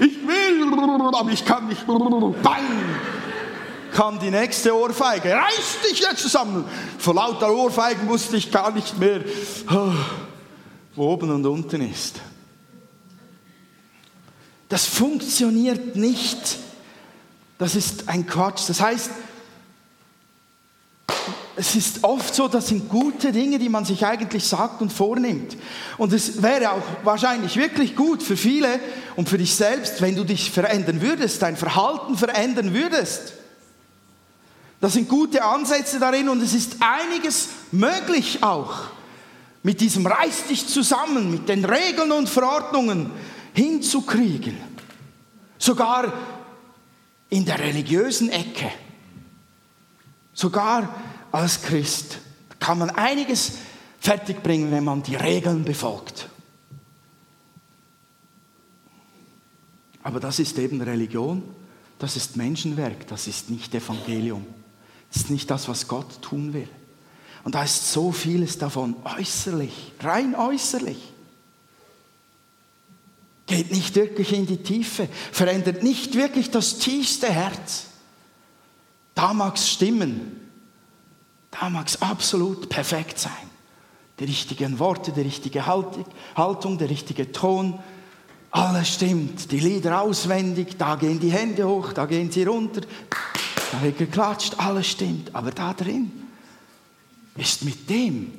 Ich 0.00 0.26
will, 0.26 1.14
aber 1.14 1.30
ich 1.30 1.44
kann 1.44 1.68
nicht. 1.68 1.86
Bang! 1.86 2.88
kam 3.98 4.18
die 4.20 4.30
nächste 4.30 4.76
Ohrfeige. 4.76 5.32
Reiß 5.32 5.78
dich 5.90 5.98
jetzt 5.98 6.22
zusammen. 6.22 6.64
Vor 6.98 7.14
lauter 7.14 7.52
Ohrfeigen 7.52 8.08
wusste 8.08 8.36
ich 8.36 8.50
gar 8.50 8.70
nicht 8.70 8.96
mehr, 8.96 9.24
wo 10.94 11.02
oben 11.02 11.30
und 11.30 11.44
unten 11.44 11.90
ist. 11.90 12.20
Das 14.68 14.86
funktioniert 14.86 15.96
nicht. 15.96 16.58
Das 17.58 17.74
ist 17.74 18.08
ein 18.08 18.24
Quatsch. 18.24 18.68
Das 18.68 18.80
heißt, 18.80 19.10
es 21.58 21.74
ist 21.74 22.04
oft 22.04 22.32
so, 22.32 22.46
das 22.46 22.68
sind 22.68 22.88
gute 22.88 23.32
Dinge, 23.32 23.58
die 23.58 23.68
man 23.68 23.84
sich 23.84 24.06
eigentlich 24.06 24.44
sagt 24.44 24.80
und 24.80 24.92
vornimmt. 24.92 25.56
Und 25.96 26.12
es 26.12 26.40
wäre 26.40 26.70
auch 26.70 26.84
wahrscheinlich 27.02 27.56
wirklich 27.56 27.96
gut 27.96 28.22
für 28.22 28.36
viele 28.36 28.78
und 29.16 29.28
für 29.28 29.38
dich 29.38 29.56
selbst, 29.56 30.00
wenn 30.00 30.14
du 30.14 30.22
dich 30.22 30.52
verändern 30.52 31.00
würdest, 31.00 31.42
dein 31.42 31.56
Verhalten 31.56 32.16
verändern 32.16 32.74
würdest. 32.74 33.32
Das 34.80 34.92
sind 34.92 35.08
gute 35.08 35.42
Ansätze 35.42 35.98
darin 35.98 36.28
und 36.28 36.40
es 36.44 36.54
ist 36.54 36.76
einiges 36.78 37.48
möglich 37.72 38.44
auch 38.44 38.74
mit 39.64 39.80
diesem 39.80 40.06
Reiß 40.06 40.46
dich 40.48 40.64
zusammen, 40.68 41.28
mit 41.28 41.48
den 41.48 41.64
Regeln 41.64 42.12
und 42.12 42.28
Verordnungen 42.28 43.10
hinzukriegen. 43.52 44.56
Sogar 45.58 46.12
in 47.30 47.44
der 47.44 47.58
religiösen 47.58 48.30
Ecke. 48.30 48.70
Sogar 50.32 50.94
als 51.32 51.62
Christ 51.62 52.18
kann 52.58 52.78
man 52.78 52.90
einiges 52.90 53.58
fertigbringen, 54.00 54.70
wenn 54.70 54.84
man 54.84 55.02
die 55.02 55.16
Regeln 55.16 55.64
befolgt. 55.64 56.28
Aber 60.02 60.20
das 60.20 60.38
ist 60.38 60.58
eben 60.58 60.80
Religion, 60.80 61.42
das 61.98 62.16
ist 62.16 62.36
Menschenwerk, 62.36 63.06
das 63.08 63.26
ist 63.26 63.50
nicht 63.50 63.74
Evangelium. 63.74 64.46
Das 65.12 65.22
ist 65.22 65.30
nicht 65.30 65.50
das, 65.50 65.68
was 65.68 65.88
Gott 65.88 66.22
tun 66.22 66.52
will. 66.52 66.68
Und 67.44 67.54
da 67.54 67.62
ist 67.62 67.92
so 67.92 68.12
vieles 68.12 68.58
davon 68.58 68.96
äußerlich, 69.04 69.92
rein 70.00 70.34
äußerlich. 70.34 70.98
Geht 73.46 73.70
nicht 73.72 73.94
wirklich 73.94 74.32
in 74.34 74.46
die 74.46 74.62
Tiefe, 74.62 75.08
verändert 75.32 75.82
nicht 75.82 76.14
wirklich 76.14 76.50
das 76.50 76.78
tiefste 76.78 77.28
Herz. 77.28 77.86
Da 79.14 79.32
mag 79.32 79.56
es 79.56 79.70
stimmen, 79.70 80.47
da 81.50 81.70
mag 81.70 81.86
es 81.88 82.00
absolut 82.02 82.68
perfekt 82.68 83.18
sein. 83.18 83.32
Die 84.18 84.24
richtigen 84.24 84.78
Worte, 84.78 85.12
die 85.12 85.20
richtige 85.20 85.66
Haltung, 85.66 86.78
der 86.78 86.90
richtige 86.90 87.30
Ton, 87.32 87.78
alles 88.50 88.94
stimmt. 88.94 89.52
Die 89.52 89.60
Lieder 89.60 90.00
auswendig, 90.00 90.76
da 90.76 90.96
gehen 90.96 91.20
die 91.20 91.30
Hände 91.30 91.66
hoch, 91.68 91.92
da 91.92 92.06
gehen 92.06 92.30
sie 92.30 92.44
runter, 92.44 92.80
da 93.72 93.82
wird 93.82 93.98
geklatscht, 93.98 94.58
alles 94.58 94.88
stimmt. 94.88 95.34
Aber 95.34 95.50
da 95.50 95.72
drin 95.74 96.10
ist 97.36 97.64
mit 97.64 97.88
dem, 97.88 98.32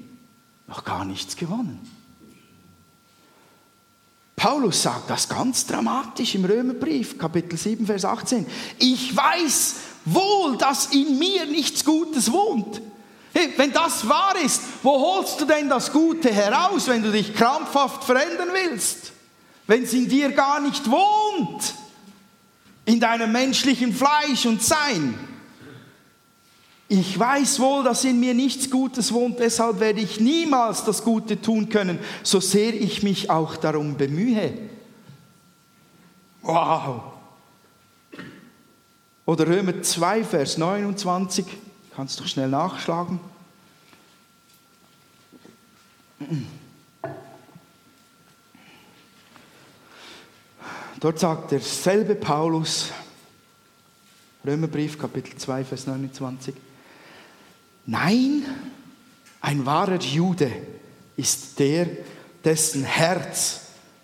noch 0.68 0.84
gar 0.84 1.06
nichts 1.06 1.36
gewonnen. 1.36 1.80
Paulus 4.36 4.82
sagt 4.82 5.10
das 5.10 5.28
ganz 5.28 5.66
dramatisch 5.66 6.36
im 6.36 6.46
Römerbrief, 6.46 7.18
Kapitel 7.18 7.58
7, 7.58 7.86
Vers 7.86 8.06
18. 8.06 8.46
Ich 8.78 9.16
weiß 9.16 9.76
wohl, 10.06 10.58
dass 10.58 10.88
in 10.94 11.20
mir 11.20 11.46
nichts 11.46 11.84
Gutes 11.84 12.32
wohnt. 12.32 12.82
Hey, 13.40 13.54
wenn 13.56 13.72
das 13.72 14.08
wahr 14.08 14.36
ist, 14.44 14.62
wo 14.84 14.92
holst 15.00 15.40
du 15.40 15.46
denn 15.46 15.70
das 15.70 15.92
Gute 15.94 16.30
heraus, 16.30 16.88
wenn 16.88 17.02
du 17.02 17.10
dich 17.10 17.34
krampfhaft 17.34 18.04
verändern 18.04 18.50
willst? 18.52 19.14
Wenn 19.66 19.84
es 19.84 19.94
in 19.94 20.10
dir 20.10 20.32
gar 20.32 20.60
nicht 20.60 20.90
wohnt, 20.90 21.74
in 22.84 23.00
deinem 23.00 23.32
menschlichen 23.32 23.94
Fleisch 23.94 24.46
und 24.46 24.62
Sein. 24.62 25.18
Ich 26.90 27.18
weiß 27.18 27.60
wohl, 27.60 27.84
dass 27.84 28.04
in 28.04 28.20
mir 28.20 28.34
nichts 28.34 28.70
Gutes 28.70 29.14
wohnt, 29.14 29.40
deshalb 29.40 29.80
werde 29.80 30.02
ich 30.02 30.20
niemals 30.20 30.84
das 30.84 31.04
Gute 31.04 31.40
tun 31.40 31.70
können, 31.70 32.00
so 32.24 32.42
sehr 32.42 32.74
ich 32.74 33.04
mich 33.04 33.30
auch 33.30 33.56
darum 33.56 33.96
bemühe. 33.96 34.58
Wow. 36.42 37.04
Oder 39.26 39.48
Römer 39.48 39.82
2, 39.82 40.24
Vers 40.26 40.58
29, 40.58 41.46
kannst 41.96 42.20
du 42.20 42.28
schnell 42.28 42.50
nachschlagen. 42.50 43.20
Dort 51.00 51.20
sagt 51.20 51.52
derselbe 51.52 52.16
Paulus, 52.16 52.92
Römerbrief, 54.46 54.98
Kapitel 54.98 55.36
2, 55.38 55.64
Vers 55.64 55.88
29, 55.88 56.54
Nein, 57.86 58.44
ein 59.42 59.66
wahrer 59.66 60.00
Jude 60.00 60.52
ist 61.16 61.58
der, 61.60 61.88
dessen 62.44 62.84
Herz 62.84 63.62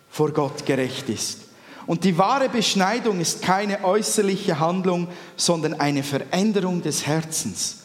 vor 0.10 0.32
Gott 0.32 0.65
gerecht 0.65 1.10
ist. 1.10 1.41
Und 1.86 2.04
die 2.04 2.17
wahre 2.17 2.49
Beschneidung 2.49 3.19
ist 3.19 3.41
keine 3.41 3.84
äußerliche 3.84 4.60
Handlung, 4.60 5.08
sondern 5.36 5.75
eine 5.75 6.01
Veränderung 6.04 6.82
des 6.82 7.06
Herzens 7.06 7.84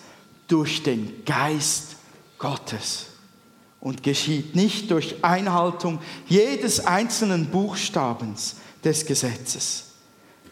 durch 0.49 0.83
den 0.83 1.25
Geist 1.25 1.97
Gottes 2.39 3.10
und 3.81 4.03
geschieht 4.03 4.55
nicht 4.55 4.91
durch 4.91 5.25
Einhaltung 5.25 6.01
jedes 6.29 6.87
einzelnen 6.87 7.47
Buchstabens 7.47 8.57
des 8.85 9.07
Gesetzes. 9.07 9.85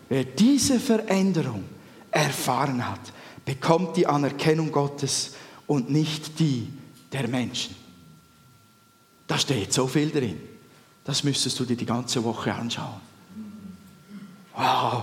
Wer 0.09 0.25
diese 0.25 0.81
Veränderung 0.81 1.65
erfahren 2.11 2.89
hat, 2.89 3.13
bekommt 3.45 3.97
die 3.97 4.07
Anerkennung 4.07 4.73
Gottes 4.73 5.35
und 5.67 5.91
nicht 5.91 6.39
die 6.39 6.69
der 7.13 7.29
Menschen. 7.29 7.75
Da 9.27 9.39
steht 9.39 9.73
so 9.73 9.87
viel 9.87 10.11
drin. 10.11 10.41
Das 11.05 11.25
müsstest 11.25 11.59
du 11.61 11.65
dir 11.65 11.77
die 11.77 11.87
ganze 11.87 12.23
Woche 12.25 12.55
anschauen. 12.55 13.01
Wow, 14.57 15.03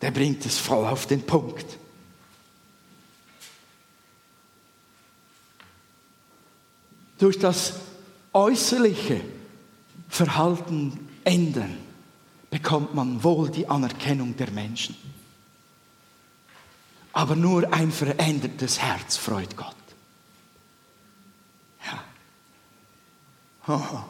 der 0.00 0.10
bringt 0.10 0.46
es 0.46 0.58
voll 0.58 0.86
auf 0.86 1.06
den 1.06 1.22
Punkt. 1.22 1.66
Durch 7.18 7.38
das 7.38 7.74
äußerliche 8.32 9.20
Verhalten 10.08 11.08
ändern 11.24 11.76
bekommt 12.50 12.94
man 12.94 13.22
wohl 13.22 13.50
die 13.50 13.68
Anerkennung 13.68 14.36
der 14.36 14.50
Menschen. 14.50 14.96
Aber 17.12 17.34
nur 17.34 17.72
ein 17.72 17.90
verändertes 17.90 18.78
Herz 18.78 19.16
freut 19.16 19.56
Gott. 19.56 19.74
Ja. 21.84 22.04
Oh. 23.74 24.00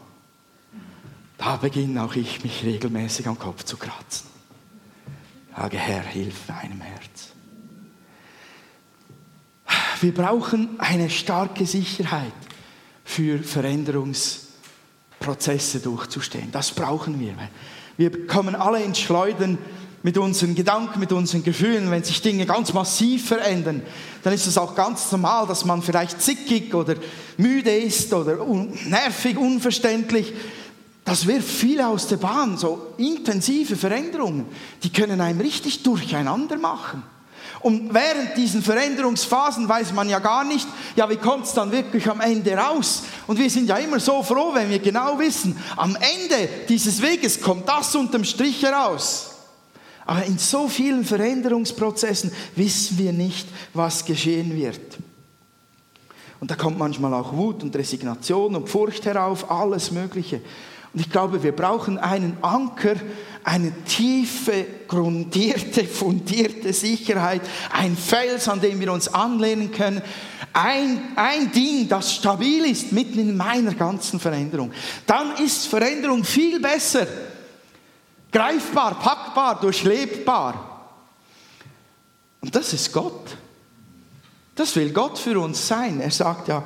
Da 1.39 1.57
beginne 1.57 2.03
auch 2.03 2.17
ich, 2.17 2.43
mich 2.43 2.65
regelmäßig 2.65 3.29
am 3.29 3.39
Kopf 3.39 3.63
zu 3.63 3.77
kratzen. 3.77 4.29
Sage, 5.57 5.79
Herr, 5.79 6.03
hilf 6.03 6.49
meinem 6.49 6.81
Herz. 6.81 7.33
Wir 10.01 10.13
brauchen 10.13 10.81
eine 10.81 11.09
starke 11.09 11.65
Sicherheit 11.65 12.33
für 13.09 13.39
Veränderungsprozesse 13.39 15.81
durchzustehen. 15.81 16.53
Das 16.53 16.73
brauchen 16.73 17.19
wir. 17.19 17.33
Wir 17.97 18.27
kommen 18.27 18.55
alle 18.55 18.83
ins 18.83 18.99
Schleudern 18.99 19.57
mit 20.03 20.19
unseren 20.19 20.55
Gedanken, 20.55 21.01
mit 21.01 21.11
unseren 21.11 21.43
Gefühlen, 21.43 21.91
wenn 21.91 22.05
sich 22.05 22.21
Dinge 22.21 22.45
ganz 22.45 22.75
massiv 22.75 23.29
verändern, 23.29 23.81
dann 24.23 24.35
ist 24.35 24.47
es 24.47 24.59
auch 24.59 24.75
ganz 24.75 25.11
normal, 25.11 25.47
dass 25.47 25.65
man 25.65 25.81
vielleicht 25.83 26.21
zickig 26.21 26.75
oder 26.75 26.97
müde 27.39 27.75
ist 27.75 28.13
oder 28.13 28.45
nervig, 28.87 29.39
unverständlich. 29.39 30.35
Das 31.05 31.27
wirft 31.27 31.49
viel 31.49 31.81
aus 31.81 32.09
der 32.09 32.19
Bahn, 32.19 32.59
so 32.59 32.89
intensive 32.99 33.75
Veränderungen, 33.75 34.45
die 34.83 34.93
können 34.93 35.23
einem 35.23 35.41
richtig 35.41 35.83
durcheinander 35.83 36.59
machen. 36.59 37.03
Und 37.61 37.93
während 37.93 38.37
diesen 38.37 38.63
Veränderungsphasen 38.63 39.69
weiß 39.69 39.93
man 39.93 40.09
ja 40.09 40.21
gar 40.21 40.45
nicht, 40.45 40.67
ja, 40.95 41.09
wie 41.11 41.17
kommt 41.17 41.47
es 41.47 41.55
dann 41.55 41.73
wirklich 41.73 42.09
am 42.09 42.21
Ende 42.21 42.55
raus? 42.55 43.03
Und 43.27 43.39
wir 43.39 43.51
sind 43.51 43.69
ja 43.69 43.77
immer 43.77 43.99
so 43.99 44.23
froh, 44.23 44.55
wenn 44.55 44.71
wir 44.71 44.79
genau 44.79 45.19
wissen, 45.19 45.57
am 45.77 45.97
Ende 45.97 46.49
dieses 46.69 47.03
Weges 47.03 47.41
kommt 47.41 47.69
das 47.69 47.95
unterm 47.97 48.25
Strich 48.25 48.63
heraus. 48.63 49.31
Aber 50.07 50.25
in 50.25 50.39
so 50.39 50.69
vielen 50.69 51.05
Veränderungsprozessen 51.05 52.33
wissen 52.57 52.97
wir 52.97 53.13
nicht, 53.13 53.49
was 53.75 54.05
geschehen 54.05 54.57
wird. 54.57 54.99
Und 56.41 56.51
da 56.51 56.55
kommt 56.55 56.79
manchmal 56.79 57.13
auch 57.15 57.33
Wut 57.33 57.63
und 57.63 57.75
Resignation 57.75 58.55
und 58.55 58.69
Furcht 58.69 59.05
herauf, 59.05 59.51
alles 59.51 59.91
Mögliche. 59.91 60.41
Und 60.93 61.01
ich 61.01 61.11
glaube, 61.11 61.43
wir 61.43 61.53
brauchen 61.53 61.99
einen 61.99 62.39
Anker, 62.43 62.95
eine 63.45 63.73
tiefe, 63.85 64.67
grundierte, 64.87 65.85
fundierte 65.85 66.73
Sicherheit, 66.73 67.43
ein 67.73 67.97
Fels, 67.97 68.49
an 68.49 68.61
dem 68.61 68.81
wir 68.81 68.93
uns 68.93 69.09
anlehnen 69.09 69.71
können, 69.71 70.03
ein, 70.53 71.01
ein 71.17 71.53
Ding, 71.53 71.89
das 71.89 72.15
stabil 72.15 72.65
ist 72.65 72.93
mitten 72.93 73.19
in 73.19 73.37
meiner 73.37 73.75
ganzen 73.75 74.19
Veränderung. 74.19 74.73
Dann 75.07 75.37
ist 75.37 75.67
Veränderung 75.67 76.25
viel 76.25 76.59
besser 76.61 77.07
Greifbar, 78.31 78.99
packbar, 78.99 79.59
durchlebbar. 79.61 80.91
Und 82.41 82.55
das 82.55 82.73
ist 82.73 82.93
Gott. 82.93 83.37
Das 84.55 84.77
will 84.77 84.93
Gott 84.93 85.19
für 85.19 85.39
uns 85.41 85.67
sein. 85.67 86.01
Er 86.01 86.11
sagt 86.11 86.49
ja, 86.49 86.63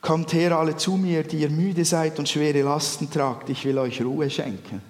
kommt 0.00 0.32
her 0.32 0.56
alle 0.56 0.76
zu 0.76 0.96
mir, 0.96 1.22
die 1.22 1.38
ihr 1.38 1.50
müde 1.50 1.84
seid 1.84 2.18
und 2.18 2.28
schwere 2.28 2.62
Lasten 2.62 3.10
tragt, 3.10 3.50
ich 3.50 3.64
will 3.64 3.78
euch 3.78 4.02
Ruhe 4.02 4.30
schenken. 4.30 4.80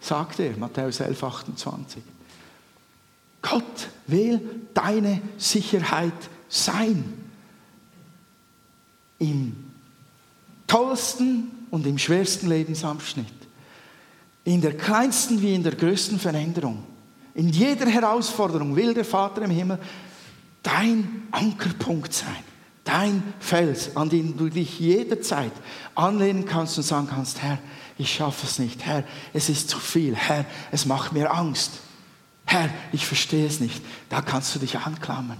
Sagt 0.00 0.40
er, 0.40 0.56
Matthäus 0.56 1.00
11, 1.00 1.22
28. 1.22 2.02
Gott 3.40 3.88
will 4.06 4.40
deine 4.74 5.20
Sicherheit 5.36 6.12
sein. 6.48 7.04
Im 9.18 9.56
tollsten 10.66 11.66
und 11.70 11.86
im 11.86 11.98
schwersten 11.98 12.48
Lebensabschnitt. 12.48 13.26
In 14.44 14.60
der 14.60 14.76
kleinsten 14.76 15.40
wie 15.40 15.54
in 15.54 15.62
der 15.62 15.76
größten 15.76 16.18
Veränderung. 16.18 16.82
In 17.34 17.48
jeder 17.48 17.86
Herausforderung 17.86 18.74
will 18.74 18.92
der 18.92 19.04
Vater 19.04 19.42
im 19.42 19.50
Himmel 19.50 19.78
dein 20.62 21.28
Ankerpunkt 21.30 22.12
sein. 22.12 22.51
Dein 22.84 23.22
Fels, 23.38 23.96
an 23.96 24.08
den 24.08 24.36
du 24.36 24.48
dich 24.48 24.80
jederzeit 24.80 25.52
anlehnen 25.94 26.44
kannst 26.46 26.76
und 26.78 26.82
sagen 26.82 27.08
kannst, 27.08 27.40
Herr, 27.42 27.58
ich 27.96 28.12
schaffe 28.12 28.46
es 28.46 28.58
nicht. 28.58 28.84
Herr, 28.84 29.04
es 29.32 29.48
ist 29.48 29.70
zu 29.70 29.78
viel. 29.78 30.16
Herr, 30.16 30.44
es 30.72 30.86
macht 30.86 31.12
mir 31.12 31.32
Angst. 31.32 31.72
Herr, 32.44 32.68
ich 32.92 33.06
verstehe 33.06 33.46
es 33.46 33.60
nicht. 33.60 33.82
Da 34.08 34.20
kannst 34.20 34.54
du 34.54 34.58
dich 34.58 34.78
anklammern. 34.78 35.38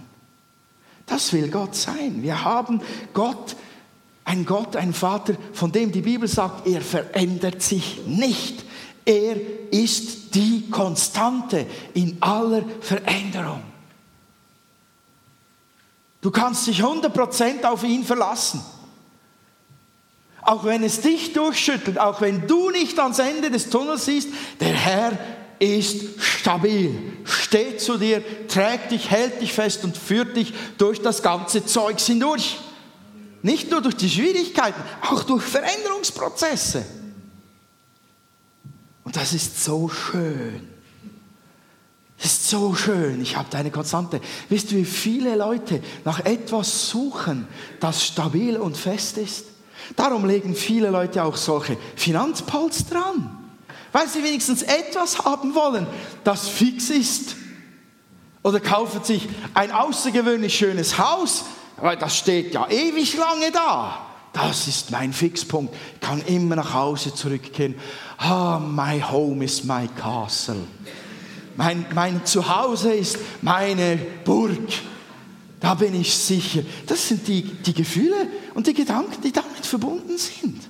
Das 1.06 1.32
will 1.32 1.48
Gott 1.48 1.74
sein. 1.74 2.22
Wir 2.22 2.44
haben 2.44 2.80
Gott, 3.12 3.56
ein 4.24 4.46
Gott, 4.46 4.76
ein 4.76 4.92
Vater, 4.92 5.34
von 5.52 5.72
dem 5.72 5.90
die 5.90 6.02
Bibel 6.02 6.28
sagt, 6.28 6.66
er 6.66 6.80
verändert 6.80 7.60
sich 7.60 8.02
nicht. 8.06 8.64
Er 9.04 9.36
ist 9.72 10.34
die 10.36 10.70
Konstante 10.70 11.66
in 11.94 12.18
aller 12.20 12.62
Veränderung. 12.80 13.71
Du 16.22 16.30
kannst 16.30 16.66
dich 16.66 16.82
100% 16.82 17.64
auf 17.64 17.82
ihn 17.82 18.04
verlassen. 18.04 18.64
Auch 20.40 20.64
wenn 20.64 20.82
es 20.82 21.00
dich 21.00 21.32
durchschüttelt, 21.34 21.98
auch 21.98 22.20
wenn 22.20 22.46
du 22.46 22.70
nicht 22.70 22.98
ans 22.98 23.18
Ende 23.18 23.50
des 23.50 23.68
Tunnels 23.68 24.06
siehst, 24.06 24.28
der 24.60 24.72
Herr 24.72 25.18
ist 25.58 26.20
stabil, 26.20 27.12
steht 27.24 27.80
zu 27.80 27.98
dir, 27.98 28.22
trägt 28.48 28.92
dich, 28.92 29.10
hält 29.10 29.40
dich 29.40 29.52
fest 29.52 29.84
und 29.84 29.96
führt 29.96 30.36
dich 30.36 30.52
durch 30.78 31.00
das 31.02 31.22
ganze 31.22 31.66
Zeug 31.66 32.00
hindurch. 32.00 32.58
Nicht 33.42 33.70
nur 33.70 33.80
durch 33.80 33.96
die 33.96 34.10
Schwierigkeiten, 34.10 34.80
auch 35.02 35.24
durch 35.24 35.42
Veränderungsprozesse. 35.42 36.84
Und 39.04 39.16
das 39.16 39.32
ist 39.32 39.62
so 39.62 39.88
schön. 39.88 40.71
Ist 42.22 42.48
so 42.48 42.72
schön. 42.74 43.20
Ich 43.20 43.36
habe 43.36 43.48
deine 43.50 43.72
Konstante. 43.72 44.20
Wisst 44.48 44.70
ihr, 44.70 44.78
wie 44.78 44.84
viele 44.84 45.34
Leute 45.34 45.82
nach 46.04 46.20
etwas 46.20 46.88
suchen, 46.88 47.48
das 47.80 48.04
stabil 48.04 48.56
und 48.56 48.76
fest 48.76 49.18
ist? 49.18 49.46
Darum 49.96 50.24
legen 50.24 50.54
viele 50.54 50.90
Leute 50.90 51.24
auch 51.24 51.36
solche 51.36 51.76
Finanzpolster 51.96 53.04
an, 53.06 53.38
weil 53.90 54.08
sie 54.08 54.22
wenigstens 54.22 54.62
etwas 54.62 55.24
haben 55.24 55.54
wollen, 55.56 55.86
das 56.22 56.48
fix 56.48 56.90
ist. 56.90 57.34
Oder 58.44 58.60
kaufen 58.60 59.02
sich 59.02 59.28
ein 59.54 59.72
außergewöhnlich 59.72 60.56
schönes 60.56 60.98
Haus, 60.98 61.44
weil 61.78 61.96
das 61.96 62.16
steht 62.16 62.54
ja 62.54 62.68
ewig 62.68 63.16
lange 63.16 63.50
da. 63.50 64.06
Das 64.32 64.68
ist 64.68 64.92
mein 64.92 65.12
Fixpunkt. 65.12 65.74
Ich 65.94 66.00
kann 66.00 66.22
immer 66.22 66.54
nach 66.56 66.72
Hause 66.72 67.12
zurückkehren. 67.12 67.74
Ah, 68.16 68.60
my 68.60 69.00
home 69.00 69.44
is 69.44 69.64
my 69.64 69.88
castle. 69.88 70.56
Mein, 71.56 71.86
mein 71.94 72.24
Zuhause 72.24 72.92
ist 72.92 73.18
meine 73.42 73.98
Burg. 74.24 74.68
Da 75.60 75.74
bin 75.74 75.94
ich 75.94 76.14
sicher. 76.14 76.62
Das 76.86 77.08
sind 77.08 77.28
die, 77.28 77.42
die 77.42 77.74
Gefühle 77.74 78.26
und 78.54 78.66
die 78.66 78.74
Gedanken, 78.74 79.22
die 79.22 79.32
damit 79.32 79.64
verbunden 79.64 80.18
sind. 80.18 80.60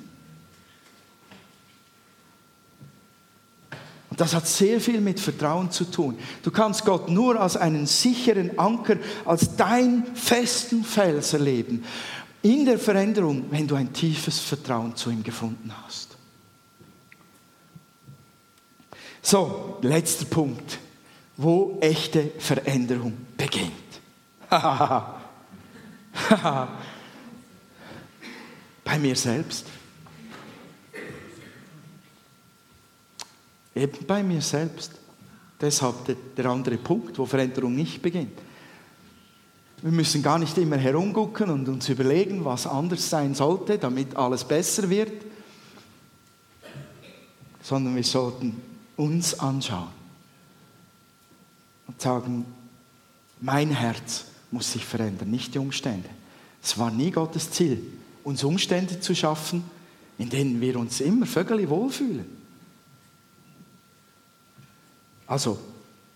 Und 4.11 4.21
das 4.21 4.35
hat 4.35 4.47
sehr 4.47 4.79
viel 4.79 5.01
mit 5.01 5.19
Vertrauen 5.19 5.71
zu 5.71 5.87
tun. 5.87 6.19
Du 6.43 6.51
kannst 6.51 6.85
Gott 6.85 7.09
nur 7.09 7.41
als 7.41 7.57
einen 7.57 7.87
sicheren 7.87 8.59
Anker, 8.59 8.99
als 9.25 9.57
dein 9.57 10.05
festen 10.15 10.85
Fels 10.85 11.33
erleben. 11.33 11.83
In 12.43 12.67
der 12.67 12.79
Veränderung, 12.79 13.47
wenn 13.51 13.67
du 13.67 13.75
ein 13.75 13.91
tiefes 13.95 14.39
Vertrauen 14.39 14.95
zu 14.95 15.11
ihm 15.11 15.23
gefunden 15.23 15.73
hast. 15.83 16.12
So, 19.23 19.79
letzter 19.83 20.25
Punkt, 20.25 20.81
wo 21.37 21.79
echte 21.81 22.33
Veränderung 22.39 23.17
beginnt. 23.37 23.71
Bei 28.85 28.99
mir 28.99 29.15
selbst. 29.15 29.67
Eben 33.75 34.07
bei 34.07 34.23
mir 34.23 34.43
selbst. 34.43 34.93
Deshalb 35.59 36.05
der, 36.05 36.17
der 36.37 36.47
andere 36.47 36.77
Punkt, 36.77 37.19
wo 37.19 37.25
Veränderung 37.25 37.75
nicht 37.75 38.03
beginnt. 38.03 38.39
Wir 39.81 39.93
müssen 39.93 40.23
gar 40.23 40.39
nicht 40.39 40.59
immer 40.59 40.77
herumgucken 40.77 41.49
und 41.49 41.69
uns 41.69 41.89
überlegen, 41.89 42.45
was 42.45 42.67
anders 42.67 43.09
sein 43.09 43.35
sollte, 43.35 43.79
damit 43.79 44.15
alles 44.15 44.45
besser 44.45 44.91
wird, 44.91 45.25
sondern 47.63 47.97
wir 47.97 48.05
sollten 48.05 48.72
uns 49.03 49.39
anschauen 49.39 49.89
und 51.89 52.01
sagen, 52.01 52.47
mein 53.41 53.71
Herz 53.71 54.27
muss 54.51 54.73
sich 54.73 54.85
verändern, 54.85 55.31
nicht 55.31 55.55
die 55.55 55.59
Umstände. 55.59 56.09
Es 56.63 56.79
war 56.79 56.91
nie 56.91 57.11
Gottes 57.11 57.51
Ziel, 57.51 57.83
uns 58.23 58.45
Umstände 58.45 59.01
zu 59.01 59.15
schaffen, 59.15 59.65
in 60.19 60.31
denen 60.31 60.61
wir 60.61 60.79
uns 60.79 61.01
immer 61.01 61.27
vögelig 61.27 61.69
wohlfühlen. 61.69 62.27
Also 65.27 65.59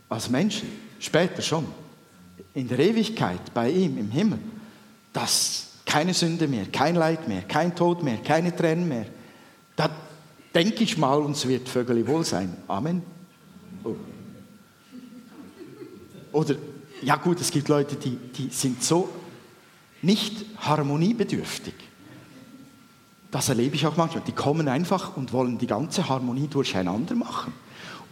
als 0.09 0.30
Menschen, 0.30 0.68
später 1.01 1.43
schon, 1.43 1.66
in 2.55 2.68
der 2.68 2.78
Ewigkeit 2.78 3.53
bei 3.53 3.70
ihm 3.70 3.99
im 3.99 4.11
Himmel, 4.11 4.39
das 5.12 5.66
keine 5.84 6.14
Sünde 6.14 6.47
mehr, 6.47 6.66
kein 6.66 6.95
Leid 6.95 7.26
mehr, 7.26 7.43
kein 7.43 7.74
Tod 7.74 8.03
mehr, 8.03 8.18
keine 8.18 8.55
Tränen 8.55 8.89
mehr. 8.89 9.07
Da 9.74 9.91
denke 10.57 10.84
ich 10.84 10.96
mal, 10.96 11.20
uns 11.20 11.46
wird 11.46 11.68
vögelig 11.68 12.07
wohl 12.07 12.24
sein. 12.24 12.57
Amen. 12.66 13.02
Oh. 13.84 13.94
Oder, 16.32 16.54
ja 17.02 17.16
gut, 17.16 17.40
es 17.42 17.50
gibt 17.50 17.68
Leute, 17.68 17.96
die, 17.96 18.16
die 18.16 18.48
sind 18.50 18.82
so 18.82 19.11
nicht 20.00 20.46
harmoniebedürftig. 20.59 21.74
Das 23.30 23.50
erlebe 23.50 23.74
ich 23.74 23.86
auch 23.86 23.98
manchmal. 23.98 24.24
Die 24.26 24.32
kommen 24.32 24.66
einfach 24.66 25.14
und 25.16 25.34
wollen 25.34 25.59
die 25.59 25.66
ganze 25.66 26.09
Harmonie 26.09 26.48
durcheinander 26.48 27.14
machen. 27.14 27.52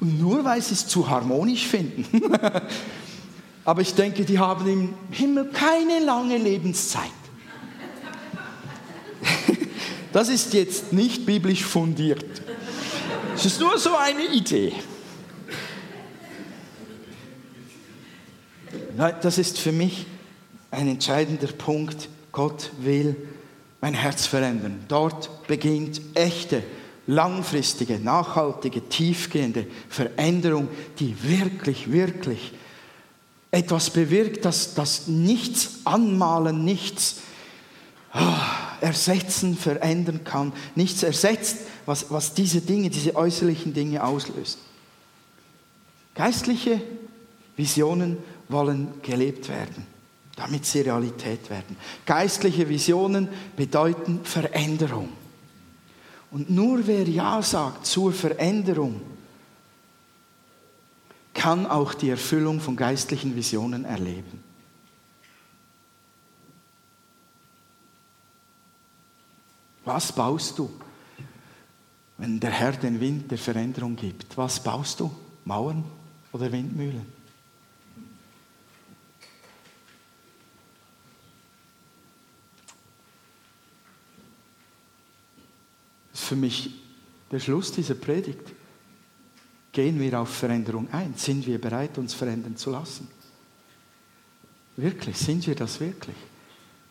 Und 0.01 0.21
nur 0.21 0.45
weil 0.45 0.61
sie 0.61 0.75
es 0.75 0.87
zu 0.87 1.09
harmonisch 1.09 1.67
finden. 1.67 2.07
Aber 3.65 3.81
ich 3.81 3.95
denke, 3.95 4.27
die 4.27 4.39
haben 4.39 4.67
im 4.67 4.95
Himmel 5.11 5.47
keine 5.51 6.05
lange 6.05 6.37
Lebenszeit. 6.37 7.11
Das 10.15 10.29
ist 10.29 10.55
jetzt 10.55 10.93
nicht 10.93 11.27
biblisch 11.27 11.65
fundiert. 11.65 12.25
Es 13.35 13.47
ist 13.47 13.59
nur 13.59 13.77
so 13.81 13.97
eine 13.97 14.27
Idee. 14.27 14.73
Das 18.97 19.39
ist 19.39 19.59
für 19.59 19.73
mich 19.73 20.07
ein 20.71 20.87
entscheidender 20.87 21.49
Punkt. 21.49 22.09
Gott 22.31 22.71
will 22.79 23.17
mein 23.81 23.95
Herz 23.95 24.27
verändern. 24.27 24.85
Dort 24.87 25.49
beginnt 25.49 26.01
echte 26.15 26.63
langfristige, 27.09 27.99
nachhaltige, 27.99 28.89
tiefgehende 28.89 29.67
Veränderung, 29.89 30.69
die 31.01 31.17
wirklich, 31.25 31.91
wirklich 31.91 32.53
etwas 33.51 33.91
bewirkt, 33.91 34.45
das, 34.45 34.75
das 34.75 35.09
nichts 35.09 35.81
anmalen, 35.85 36.65
nichts 36.65 37.17
ah, 38.13 38.64
ersetzen, 38.81 39.57
verändern 39.57 40.25
kann, 40.25 40.53
nichts 40.75 41.03
ersetzt, 41.03 41.59
was, 41.87 42.11
was 42.11 42.35
diese 42.35 42.61
Dinge, 42.61 42.91
diese 42.91 43.17
äußerlichen 43.17 43.75
Dinge 43.75 44.05
auslösen. 44.05 44.61
Geistliche 46.15 46.81
Visionen 47.57 48.19
wollen 48.49 48.89
gelebt 49.03 49.49
werden, 49.49 49.87
damit 50.37 50.67
sie 50.67 50.83
Realität 50.83 51.51
werden. 51.51 51.77
Geistliche 52.07 52.69
Visionen 52.69 53.29
bedeuten 53.57 54.21
Veränderung. 54.25 55.09
Und 56.31 56.51
nur 56.51 56.87
wer 56.87 57.09
Ja 57.09 57.43
sagt 57.43 57.87
zur 57.87 58.13
Veränderung, 58.13 59.01
kann 61.33 61.67
auch 61.67 61.95
die 61.95 62.11
Erfüllung 62.11 62.61
von 62.61 62.77
geistlichen 62.77 63.35
Visionen 63.35 63.85
erleben. 63.85 64.44
Was 69.85 70.13
baust 70.13 70.59
du, 70.59 70.71
wenn 72.19 72.41
der 72.41 72.51
Herr 72.51 72.73
den 72.73 73.01
Wind 73.01 73.31
der 73.31 73.39
Veränderung 73.39 73.97
gibt? 73.97 74.37
Was 74.37 74.63
baust 74.63 75.01
du? 75.01 75.11
Mauern 75.45 75.85
oder 76.33 76.51
Windmühlen? 76.51 77.15
für 86.25 86.37
mich 86.37 86.71
der 87.31 87.39
Schluss 87.39 87.71
dieser 87.71 87.95
Predigt. 87.95 88.53
Gehen 89.73 90.01
wir 90.01 90.21
auf 90.21 90.31
Veränderung 90.31 90.89
ein? 90.93 91.15
Sind 91.17 91.47
wir 91.47 91.61
bereit, 91.61 91.99
uns 91.99 92.15
verändern 92.15 92.57
zu 92.57 92.71
lassen? 92.71 93.09
Wirklich, 94.77 95.17
sind 95.17 95.47
wir 95.47 95.55
das 95.55 95.81
wirklich? 95.81 96.17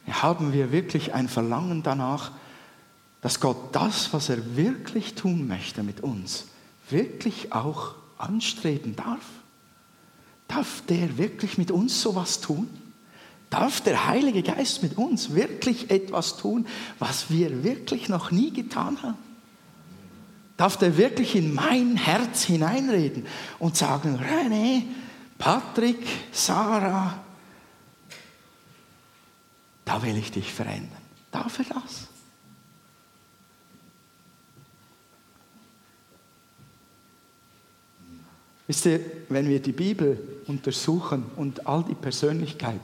Haben 0.08 0.54
wir 0.54 0.72
wirklich 0.72 1.14
ein 1.14 1.28
Verlangen 1.28 1.82
danach, 1.82 2.32
dass 3.24 3.40
Gott 3.40 3.74
das, 3.74 4.12
was 4.12 4.28
er 4.28 4.58
wirklich 4.58 5.16
tun 5.16 5.48
möchte 5.48 5.82
mit 5.82 6.02
uns, 6.02 6.44
wirklich 6.90 7.54
auch 7.54 7.96
anstreben 8.18 8.98
darf? 8.98 9.24
Darf 10.50 10.84
der 10.90 11.18
wirklich 11.18 11.58
mit 11.58 11.72
uns 11.72 12.02
sowas 12.02 12.42
tun? 12.42 12.68
Darf 13.50 13.80
der 13.80 14.08
Heilige 14.08 14.44
Geist 14.44 14.84
mit 14.84 14.98
uns 14.98 15.34
wirklich 15.34 15.90
etwas 15.90 16.36
tun, 16.36 16.68
was 17.00 17.30
wir 17.30 17.64
wirklich 17.64 18.10
noch 18.10 18.30
nie 18.30 18.52
getan 18.52 19.02
haben? 19.02 19.18
Darf 20.58 20.76
der 20.76 20.98
wirklich 20.98 21.34
in 21.36 21.54
mein 21.54 21.96
Herz 21.96 22.44
hineinreden 22.44 23.26
und 23.58 23.78
sagen, 23.78 24.20
René, 24.20 24.84
Patrick, 25.38 26.06
Sarah, 26.34 27.24
da 29.86 30.04
will 30.04 30.18
ich 30.18 30.32
dich 30.32 30.52
verändern. 30.52 31.02
Darf 31.32 31.60
er 31.60 31.66
das? 31.74 32.13
Wisst 38.74 38.88
ihr, 38.88 39.02
wenn 39.30 39.48
wir 39.48 39.60
die 39.60 39.72
Bibel 39.72 40.18
untersuchen 40.48 41.26
und 41.36 41.68
all 41.68 41.84
die 41.84 41.94
Persönlichkeiten, 41.94 42.80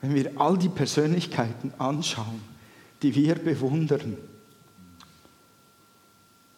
wenn 0.00 0.14
wir 0.14 0.40
all 0.40 0.56
die 0.56 0.70
Persönlichkeiten 0.70 1.74
anschauen, 1.76 2.40
die 3.02 3.14
wir 3.14 3.36
bewundern, 3.36 4.16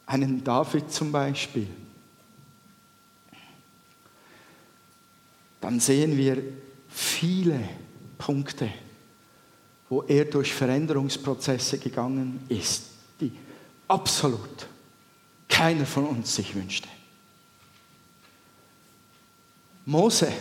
einen 0.07 0.43
David 0.45 0.93
zum 0.93 1.12
Beispiel, 1.12 1.68
dann 5.61 5.80
sehen 5.80 6.16
wir 6.16 6.43
viele 6.88 7.61
Punkte, 8.18 8.68
wo 9.88 10.03
er 10.03 10.24
durch 10.24 10.53
Veränderungsprozesse 10.53 11.78
gegangen 11.78 12.45
ist, 12.49 12.84
die 13.20 13.32
absolut 13.88 14.66
keiner 15.49 15.86
von 15.86 16.07
uns 16.07 16.34
sich 16.34 16.55
wünschte. 16.55 16.88
Mose, 19.84 20.32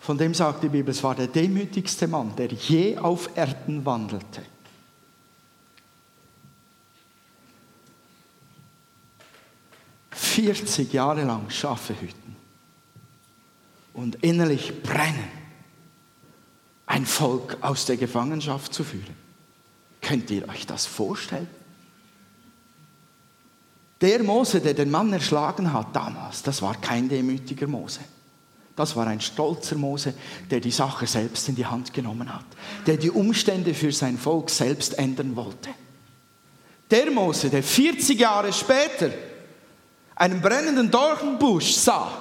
von 0.00 0.18
dem 0.18 0.34
sagt 0.34 0.62
die 0.62 0.68
Bibel, 0.68 0.90
es 0.90 1.02
war 1.02 1.14
der 1.14 1.28
demütigste 1.28 2.08
Mann, 2.08 2.34
der 2.36 2.48
je 2.52 2.98
auf 2.98 3.36
Erden 3.36 3.84
wandelte. 3.84 4.42
Vierzig 10.40 10.94
Jahre 10.94 11.24
lang 11.24 11.50
Schafe 11.50 11.92
hüten 12.00 12.34
und 13.92 14.14
innerlich 14.22 14.82
brennen, 14.82 15.28
ein 16.86 17.04
Volk 17.04 17.58
aus 17.60 17.84
der 17.84 17.98
Gefangenschaft 17.98 18.72
zu 18.72 18.82
führen. 18.82 19.14
Könnt 20.00 20.30
ihr 20.30 20.48
euch 20.48 20.66
das 20.66 20.86
vorstellen? 20.86 21.46
Der 24.00 24.22
Mose, 24.22 24.62
der 24.62 24.72
den 24.72 24.90
Mann 24.90 25.12
erschlagen 25.12 25.74
hat 25.74 25.94
damals, 25.94 26.42
das 26.42 26.62
war 26.62 26.74
kein 26.80 27.10
demütiger 27.10 27.66
Mose. 27.66 28.00
Das 28.74 28.96
war 28.96 29.06
ein 29.08 29.20
stolzer 29.20 29.76
Mose, 29.76 30.14
der 30.50 30.60
die 30.60 30.70
Sache 30.70 31.06
selbst 31.06 31.50
in 31.50 31.54
die 31.54 31.66
Hand 31.66 31.92
genommen 31.92 32.34
hat, 32.34 32.46
der 32.86 32.96
die 32.96 33.10
Umstände 33.10 33.74
für 33.74 33.92
sein 33.92 34.16
Volk 34.16 34.48
selbst 34.48 34.98
ändern 34.98 35.36
wollte. 35.36 35.68
Der 36.90 37.10
Mose, 37.10 37.50
der 37.50 37.62
40 37.62 38.18
Jahre 38.18 38.54
später 38.54 39.10
einen 40.20 40.42
brennenden 40.42 40.90
Dornbusch 40.90 41.72
sah, 41.72 42.12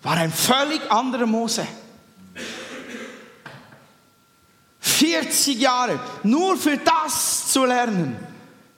war 0.00 0.16
ein 0.16 0.32
völlig 0.32 0.90
anderer 0.90 1.26
Mose. 1.26 1.66
40 4.80 5.58
Jahre 5.60 6.00
nur 6.22 6.56
für 6.56 6.78
das 6.78 7.52
zu 7.52 7.66
lernen, 7.66 8.16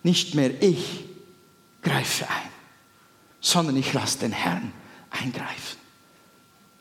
nicht 0.03 0.35
mehr 0.35 0.63
ich, 0.63 1.05
greife 1.81 2.25
ein, 2.29 2.51
sondern 3.41 3.77
ich 3.77 3.93
lasse 3.93 4.19
den 4.19 4.33
Herrn 4.33 4.73
eingreifen. 5.11 5.79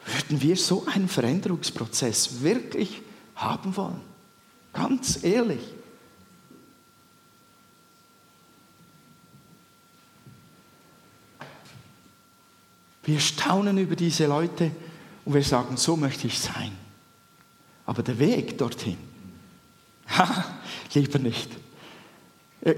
Würden 0.05 0.41
wir 0.41 0.57
so 0.57 0.85
einen 0.91 1.07
Veränderungsprozess 1.07 2.41
wirklich 2.41 3.01
haben 3.35 3.77
wollen? 3.77 4.01
Ganz 4.73 5.23
ehrlich. 5.23 5.61
Wir 13.03 13.19
staunen 13.19 13.77
über 13.77 13.95
diese 13.95 14.25
Leute 14.27 14.71
und 15.25 15.33
wir 15.33 15.43
sagen, 15.43 15.77
so 15.77 15.95
möchte 15.95 16.27
ich 16.27 16.39
sein. 16.39 16.71
Aber 17.85 18.01
der 18.01 18.17
Weg 18.19 18.57
dorthin, 18.57 18.97
lieber 20.93 21.19
nicht. 21.19 21.49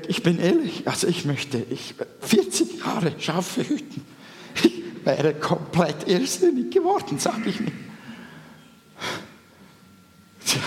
Ich 0.07 0.23
bin 0.23 0.39
ehrlich, 0.39 0.87
also 0.87 1.07
ich 1.07 1.25
möchte 1.25 1.59
ich, 1.69 1.93
40 2.21 2.79
Jahre 2.79 3.13
Schafe 3.19 3.67
hüten. 3.67 4.03
Ich 4.63 5.07
wäre 5.07 5.35
komplett 5.35 6.07
irrsinnig 6.07 6.71
geworden, 6.71 7.19
sage 7.19 7.49
ich 7.49 7.59
mir. 7.59 7.71
Tja, 10.43 10.61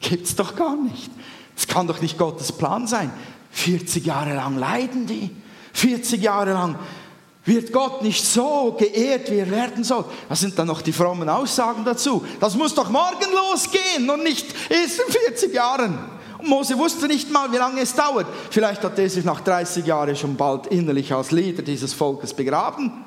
gibt's 0.00 0.34
doch 0.34 0.56
gar 0.56 0.76
nicht. 0.76 1.10
Das 1.54 1.66
kann 1.66 1.86
doch 1.86 2.00
nicht 2.00 2.16
Gottes 2.16 2.52
Plan 2.52 2.86
sein. 2.86 3.12
40 3.50 4.06
Jahre 4.06 4.34
lang 4.34 4.56
leiden 4.56 5.06
die. 5.06 5.28
40 5.74 6.22
Jahre 6.22 6.54
lang 6.54 6.78
wird 7.44 7.72
Gott 7.72 8.02
nicht 8.02 8.24
so 8.24 8.76
geehrt, 8.78 9.30
wie 9.30 9.38
er 9.38 9.50
werden 9.50 9.82
soll. 9.82 10.04
Was 10.28 10.40
sind 10.40 10.58
dann 10.58 10.66
noch 10.66 10.82
die 10.82 10.92
frommen 10.92 11.28
Aussagen 11.28 11.84
dazu? 11.84 12.24
Das 12.38 12.54
muss 12.54 12.74
doch 12.74 12.90
morgen 12.90 13.32
losgehen 13.32 14.08
und 14.10 14.22
nicht 14.22 14.46
erst 14.68 15.00
in 15.00 15.12
40 15.12 15.54
Jahren. 15.54 15.98
Mose 16.42 16.76
wusste 16.78 17.06
nicht 17.06 17.30
mal, 17.30 17.50
wie 17.52 17.56
lange 17.56 17.80
es 17.80 17.94
dauert. 17.94 18.26
Vielleicht 18.50 18.82
hat 18.82 18.98
er 18.98 19.08
sich 19.08 19.24
nach 19.24 19.40
30 19.40 19.84
Jahren 19.86 20.16
schon 20.16 20.36
bald 20.36 20.66
innerlich 20.68 21.12
als 21.12 21.30
Leader 21.30 21.62
dieses 21.62 21.92
Volkes 21.92 22.34
begraben. 22.34 23.04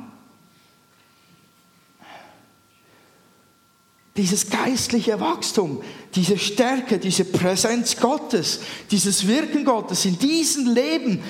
Dieses 4.15 4.47
geistliche 4.47 5.19
Wachstum, 5.19 5.81
diese 6.13 6.37
Stärke, 6.37 6.99
diese 6.99 7.25
Präsenz 7.25 7.97
Gottes, 7.97 8.59
dieses 8.91 9.27
Wirken 9.27 9.65
Gottes 9.65 10.05
in 10.05 10.19
diesem 10.19 10.71
Leben, 10.71 11.23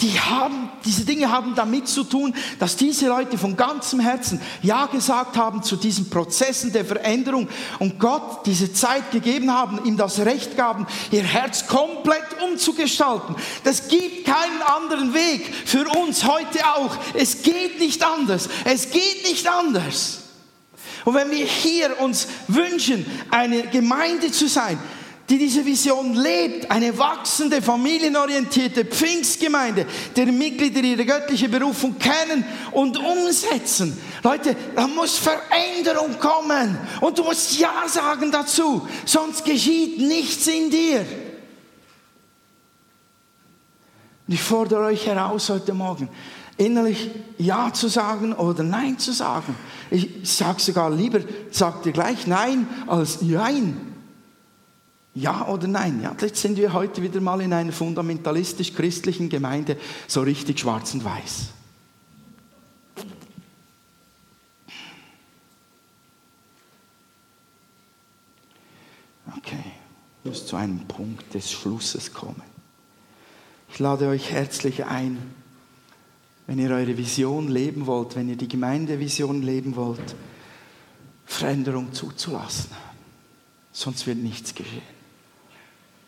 die 0.00 0.18
haben, 0.20 0.70
diese 0.84 1.04
Dinge 1.04 1.30
haben 1.30 1.54
damit 1.54 1.88
zu 1.88 2.04
tun, 2.04 2.34
dass 2.58 2.76
diese 2.76 3.08
Leute 3.08 3.36
von 3.36 3.56
ganzem 3.56 4.00
Herzen 4.00 4.40
Ja 4.62 4.86
gesagt 4.86 5.36
haben 5.36 5.62
zu 5.62 5.76
diesen 5.76 6.08
Prozessen 6.08 6.72
der 6.72 6.84
Veränderung 6.84 7.48
und 7.78 7.98
Gott 7.98 8.46
diese 8.46 8.72
Zeit 8.72 9.10
gegeben 9.10 9.52
haben, 9.52 9.84
ihm 9.84 9.96
das 9.96 10.20
Recht 10.20 10.56
gaben, 10.56 10.86
ihr 11.10 11.24
Herz 11.24 11.66
komplett 11.66 12.40
umzugestalten. 12.48 13.34
Das 13.64 13.88
gibt 13.88 14.26
keinen 14.26 14.62
anderen 14.62 15.14
Weg 15.14 15.52
für 15.64 15.86
uns 15.88 16.24
heute 16.24 16.64
auch. 16.76 16.96
Es 17.14 17.42
geht 17.42 17.80
nicht 17.80 18.04
anders. 18.04 18.48
Es 18.64 18.90
geht 18.90 19.28
nicht 19.28 19.48
anders. 19.48 20.20
Und 21.04 21.14
wenn 21.14 21.30
wir 21.30 21.46
hier 21.46 22.00
uns 22.00 22.28
wünschen, 22.48 23.06
eine 23.30 23.62
Gemeinde 23.62 24.30
zu 24.30 24.46
sein, 24.46 24.78
die 25.28 25.36
diese 25.36 25.64
Vision 25.64 26.14
lebt, 26.14 26.70
eine 26.70 26.96
wachsende, 26.96 27.60
familienorientierte 27.60 28.86
Pfingstgemeinde, 28.86 29.86
deren 30.16 30.38
Mitglieder 30.38 30.80
ihre 30.80 31.04
göttliche 31.04 31.50
Berufung 31.50 31.98
kennen 31.98 32.44
und 32.72 32.96
umsetzen. 32.98 33.98
Leute, 34.22 34.56
da 34.74 34.86
muss 34.86 35.18
Veränderung 35.18 36.18
kommen 36.18 36.78
und 37.02 37.18
du 37.18 37.24
musst 37.24 37.58
Ja 37.58 37.84
sagen 37.86 38.32
dazu, 38.32 38.88
sonst 39.04 39.44
geschieht 39.44 39.98
nichts 39.98 40.46
in 40.46 40.70
dir. 40.70 41.04
Und 44.26 44.34
ich 44.34 44.42
fordere 44.42 44.86
euch 44.86 45.06
heraus 45.06 45.50
heute 45.50 45.74
Morgen, 45.74 46.08
innerlich 46.56 47.10
Ja 47.36 47.70
zu 47.72 47.88
sagen 47.88 48.32
oder 48.32 48.62
Nein 48.62 48.98
zu 48.98 49.12
sagen. 49.12 49.54
Ich 49.90 50.08
sage 50.22 50.60
sogar 50.60 50.90
lieber, 50.90 51.20
sagt 51.50 51.84
ihr 51.84 51.92
gleich 51.92 52.26
Nein 52.26 52.66
als 52.86 53.20
Nein. 53.20 53.87
Ja 55.18 55.48
oder 55.48 55.66
nein? 55.66 56.00
Ja, 56.00 56.14
jetzt 56.20 56.40
sind 56.40 56.56
wir 56.56 56.72
heute 56.72 57.02
wieder 57.02 57.20
mal 57.20 57.40
in 57.40 57.52
einer 57.52 57.72
fundamentalistisch-christlichen 57.72 59.28
Gemeinde 59.28 59.76
so 60.06 60.20
richtig 60.20 60.60
schwarz 60.60 60.94
und 60.94 61.04
weiß. 61.04 61.48
Okay, 69.36 69.64
ich 70.22 70.30
muss 70.30 70.46
zu 70.46 70.54
einem 70.54 70.86
Punkt 70.86 71.34
des 71.34 71.50
Schlusses 71.50 72.12
kommen. 72.12 72.42
Ich 73.72 73.80
lade 73.80 74.06
euch 74.06 74.30
herzlich 74.30 74.84
ein, 74.84 75.18
wenn 76.46 76.60
ihr 76.60 76.70
eure 76.70 76.96
Vision 76.96 77.48
leben 77.48 77.86
wollt, 77.86 78.14
wenn 78.14 78.28
ihr 78.28 78.36
die 78.36 78.48
Gemeindevision 78.48 79.42
leben 79.42 79.74
wollt, 79.74 80.14
Veränderung 81.26 81.92
zuzulassen. 81.92 82.70
Sonst 83.72 84.06
wird 84.06 84.18
nichts 84.18 84.54
geschehen 84.54 84.97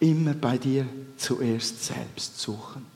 immer 0.01 0.35
bei 0.35 0.59
dir 0.59 0.87
zuerst 1.17 1.85
selbst 1.85 2.41
suchen. 2.41 2.87